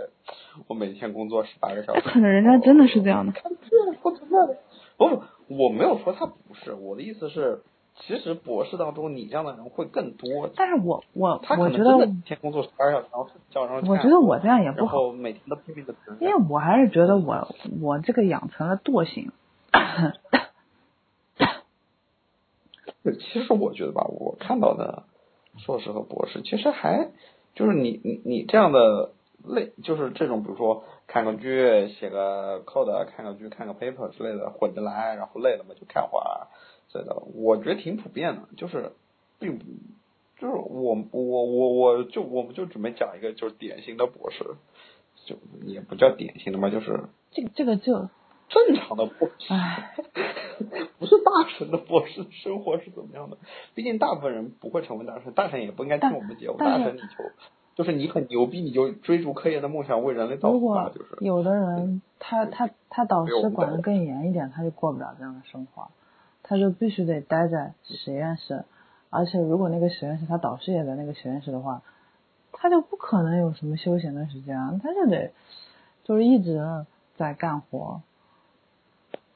[0.69, 3.33] 我每天工作十八个小时，可能人家真的是这样的。
[3.33, 4.59] 看这不存在的，
[4.97, 7.63] 不不，我没有说他不是，我的意思是，
[7.99, 17.49] 其实博士当中你这样的人会更多，但是我我他可我觉得能真的一天工作十二小时，然后睡觉，然后我觉得我这样也不好，每天都拼命的因为我还是觉得我
[17.81, 19.33] 我这个养成了惰性。
[23.03, 25.05] 对，其实我觉得吧，我看到的
[25.59, 27.11] 硕士和博士，其实还
[27.55, 29.13] 就是你你你这样的
[29.45, 36.49] 类，就是这种比如说看个剧、写个 code、看个剧、看个 paper 之类的混着来，然后累了嘛就看会儿
[37.35, 38.93] 我觉得挺普遍的，就是
[39.39, 39.65] 并不
[40.39, 44.45] 就是我我我我就我们就准备讲一个就是典型的博士，
[45.25, 48.09] 就也不叫典型的嘛，就是这个这个就
[48.49, 49.97] 正常的博士唉，
[50.99, 53.39] 不是大神的博士生活是怎么样的？
[53.75, 56.57] 毕竟大部分人不会成为大神，大神也不应该听我们节目。
[56.59, 57.07] 大神你就
[57.75, 61.17] 就是你很牛逼，你就追逐科研的梦想，为人类造福吧，就是。
[61.21, 65.89] 有的人他他他导师管的更严一点，他就过不了这样的生活，
[66.49, 68.65] 他就必须得待在实验室，
[69.11, 71.83] 而且如果那个实验室他导师也在那个实验室的话，
[72.53, 75.33] 他就不可能有什么休闲的时间啊，他就得
[76.05, 76.87] 就是一直
[77.17, 78.01] 在干活，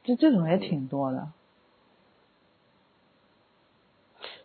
[0.04, 1.32] 就这种也挺多的。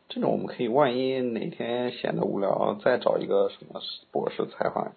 [0.09, 4.95] 这种我们可以，万一哪天闲得无聊，再找一个什么博士采访一下。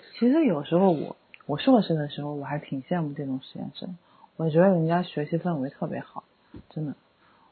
[0.18, 3.88] 其实有时候我我硕士的时候我还挺羡慕这种实验室，
[4.36, 6.24] 我觉得人家学习氛围特别好，
[6.70, 6.94] 真的。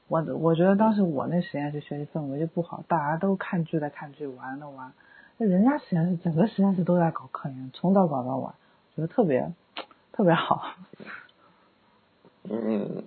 [0.09, 4.93] 我我觉得当时我那实验室学习氛围就不好，大家都看剧的看剧，玩的玩。
[5.39, 8.55] 那人家实验室整个实验室都在搞科研，从早搞到晚，
[8.95, 9.53] 觉得特别
[10.13, 10.75] 特别好。
[12.45, 13.05] 嗯。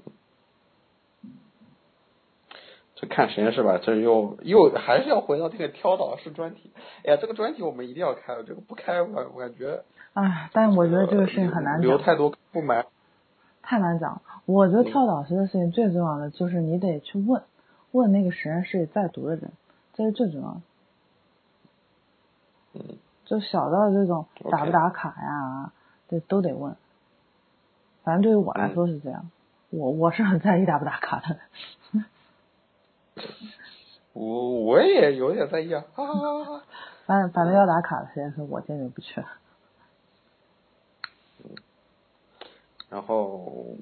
[2.99, 6.71] 这看实验室吧，这又又还是要回到这个挑导师专题。
[7.05, 9.83] 哎呀，这个专题我们一定要开了，这个不开我我感觉。
[10.13, 11.81] 哎，但我觉得这个事情很难讲。
[11.81, 12.87] 留太多不满。
[13.67, 14.21] 太难讲。
[14.45, 17.43] 我觉得跳导师的事情最重要的就是你得去问，
[17.91, 19.51] 问那个实验室里在读的人，
[19.93, 20.61] 这是最重要的。
[22.75, 22.97] 嗯。
[23.25, 25.73] 就小到这种打不打卡呀，
[26.07, 26.77] 这都得问。
[28.05, 29.29] 反正对于我来说是这样，
[29.69, 31.37] 我我是很在意打不打卡的。
[34.13, 35.83] 我我也有点在意啊，
[37.05, 39.21] 反正反正要打卡的实验室，我坚决不去。
[42.89, 43.75] 然后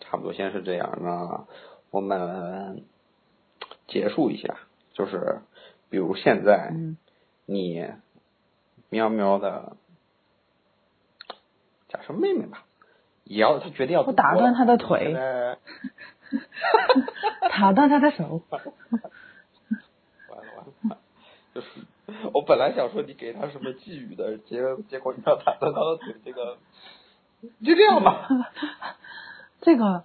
[0.00, 1.44] 差不多先是这样，那
[1.90, 2.84] 我们
[3.86, 4.56] 结束一下，
[4.92, 5.40] 就是
[5.90, 6.72] 比如现在
[7.46, 7.86] 你
[8.90, 9.76] 喵喵的
[11.88, 12.64] 假设妹妹吧，
[13.24, 15.14] 也要她决定要我打断她的腿。
[17.50, 18.42] 打断他的手。
[18.50, 18.72] 完了
[20.56, 20.98] 完了，
[21.54, 21.66] 就是
[22.34, 26.58] 我本来想说你给他什么寄语的，结结果你要打断他的腿，这个
[27.42, 28.28] 就这样吧。
[29.60, 30.04] 这个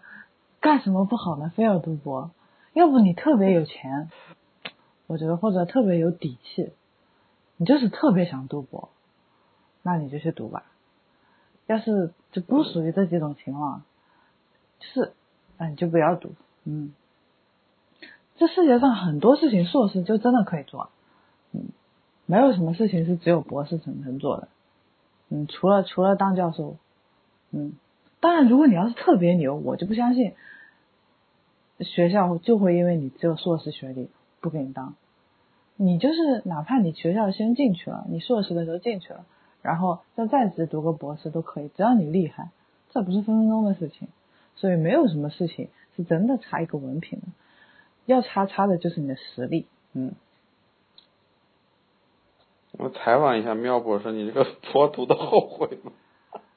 [0.60, 1.52] 干什么不好呢？
[1.56, 2.32] 非要读博？
[2.74, 4.10] 要不你特别有钱，
[5.08, 6.72] 我觉得或者特别有底气，
[7.58, 8.90] 你就是特别想读博，
[9.82, 10.64] 那你就去读吧。
[11.68, 13.84] 要是就不属于这几种情况，
[14.80, 15.14] 就是。
[15.60, 16.34] 那你就不要读，
[16.66, 16.96] 嗯，
[18.38, 20.90] 这世界上很多事情硕士就真的可以做，
[21.52, 21.70] 嗯，
[22.26, 24.48] 没有什么事情是只有博士才能做的，
[25.30, 26.76] 嗯，除了除了当教授，
[27.54, 27.74] 嗯，
[28.20, 30.34] 当然如果你要是特别牛，我就不相信
[31.80, 34.10] 学校就会因为你只有硕士学历
[34.42, 34.96] 不给你当，
[35.78, 39.26] 你就是哪怕你学校先进去了，你硕士的时候进去了，
[39.62, 42.50] 然后再在职读个博士都可以，只要你厉害，
[42.90, 44.08] 这不是分分钟的事情。
[44.56, 47.26] 所以没有什么事情是真的差一个文凭的，
[48.06, 50.14] 要差差的就是你的实力，嗯。
[52.74, 55.92] 我采访一下妙博士，你这个 博读的后悔吗？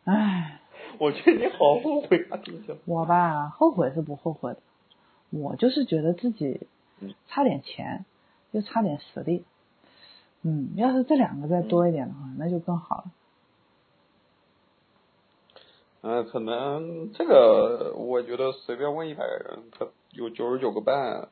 [0.05, 0.61] 唉，
[0.99, 2.41] 我觉得你好后悔啊！
[2.85, 4.59] 我吧，后悔是不后悔的，
[5.31, 6.67] 我就是觉得自己
[7.29, 8.05] 差点钱，
[8.53, 9.45] 又差点实力，
[10.43, 13.05] 嗯，要是这两个再多一点的话，那就更好了。
[16.03, 21.29] 嗯，可能这个我觉得随便问一百个人，他有九十九个半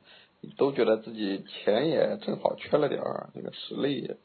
[0.57, 4.15] 都觉得自己钱也正好缺了点儿，那个实力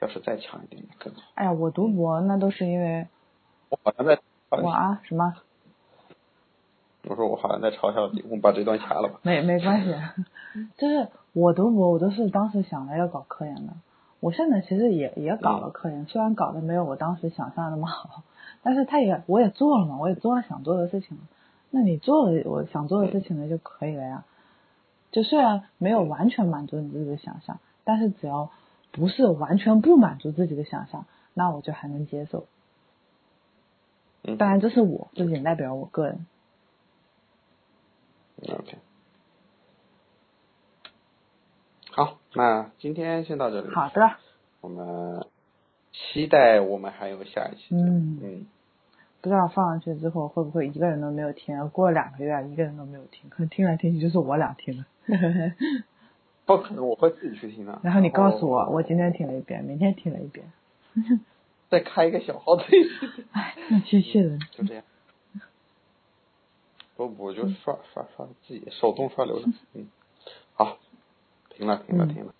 [0.00, 1.20] 要是再强一点也更好。
[1.34, 3.06] 哎呀，我读博那都是因为
[3.68, 4.18] 我好像在
[4.60, 5.34] 我啊什么？
[7.08, 9.18] 我说我好像在嘲笑你，我们把这段掐了吧。
[9.22, 9.94] 没没关系，
[10.78, 13.72] 就是我读博，我都是当时想着要搞科研的。
[14.20, 18.22] 我现在其实也也搞了科研，虽然搞的没有我当时想象那么好。
[18.62, 21.18] 但是他也，我也做了嘛，我也做了想做的事情。
[21.70, 24.24] 那你做了我想做的事情了就可以了呀。
[25.10, 28.50] 就虽然没有完全满足你自己的想象，但是只要
[28.92, 32.44] 不是完全不满足自己的想象，那我就还能接受。
[34.38, 36.26] 当然这是我，这仅代表我个人。
[38.48, 38.78] OK。
[41.90, 43.68] 好，那今天先到这里。
[43.74, 44.16] 好的。
[44.60, 45.26] 我们。
[45.94, 47.74] 期待我们还有下一期。
[47.74, 48.46] 嗯嗯，
[49.20, 51.68] 不知道放上去之后会不会一个人都没有听？
[51.68, 54.86] 过了两个月，一个人都没有听，可能听来听去就是我俩听了。
[56.46, 57.78] 不可能，我会自己去听的。
[57.82, 60.46] 然后你告诉我，我今天听了一遍，明天听了一遍。
[61.72, 62.66] 再开一个小号对。
[63.32, 63.56] 哎，
[63.88, 64.38] 机器人。
[64.50, 64.84] 就这样。
[66.96, 69.50] 不不，就刷刷刷自己手动刷流量。
[69.72, 69.88] 嗯。
[70.52, 70.76] 好，
[71.48, 72.34] 停了停了停了。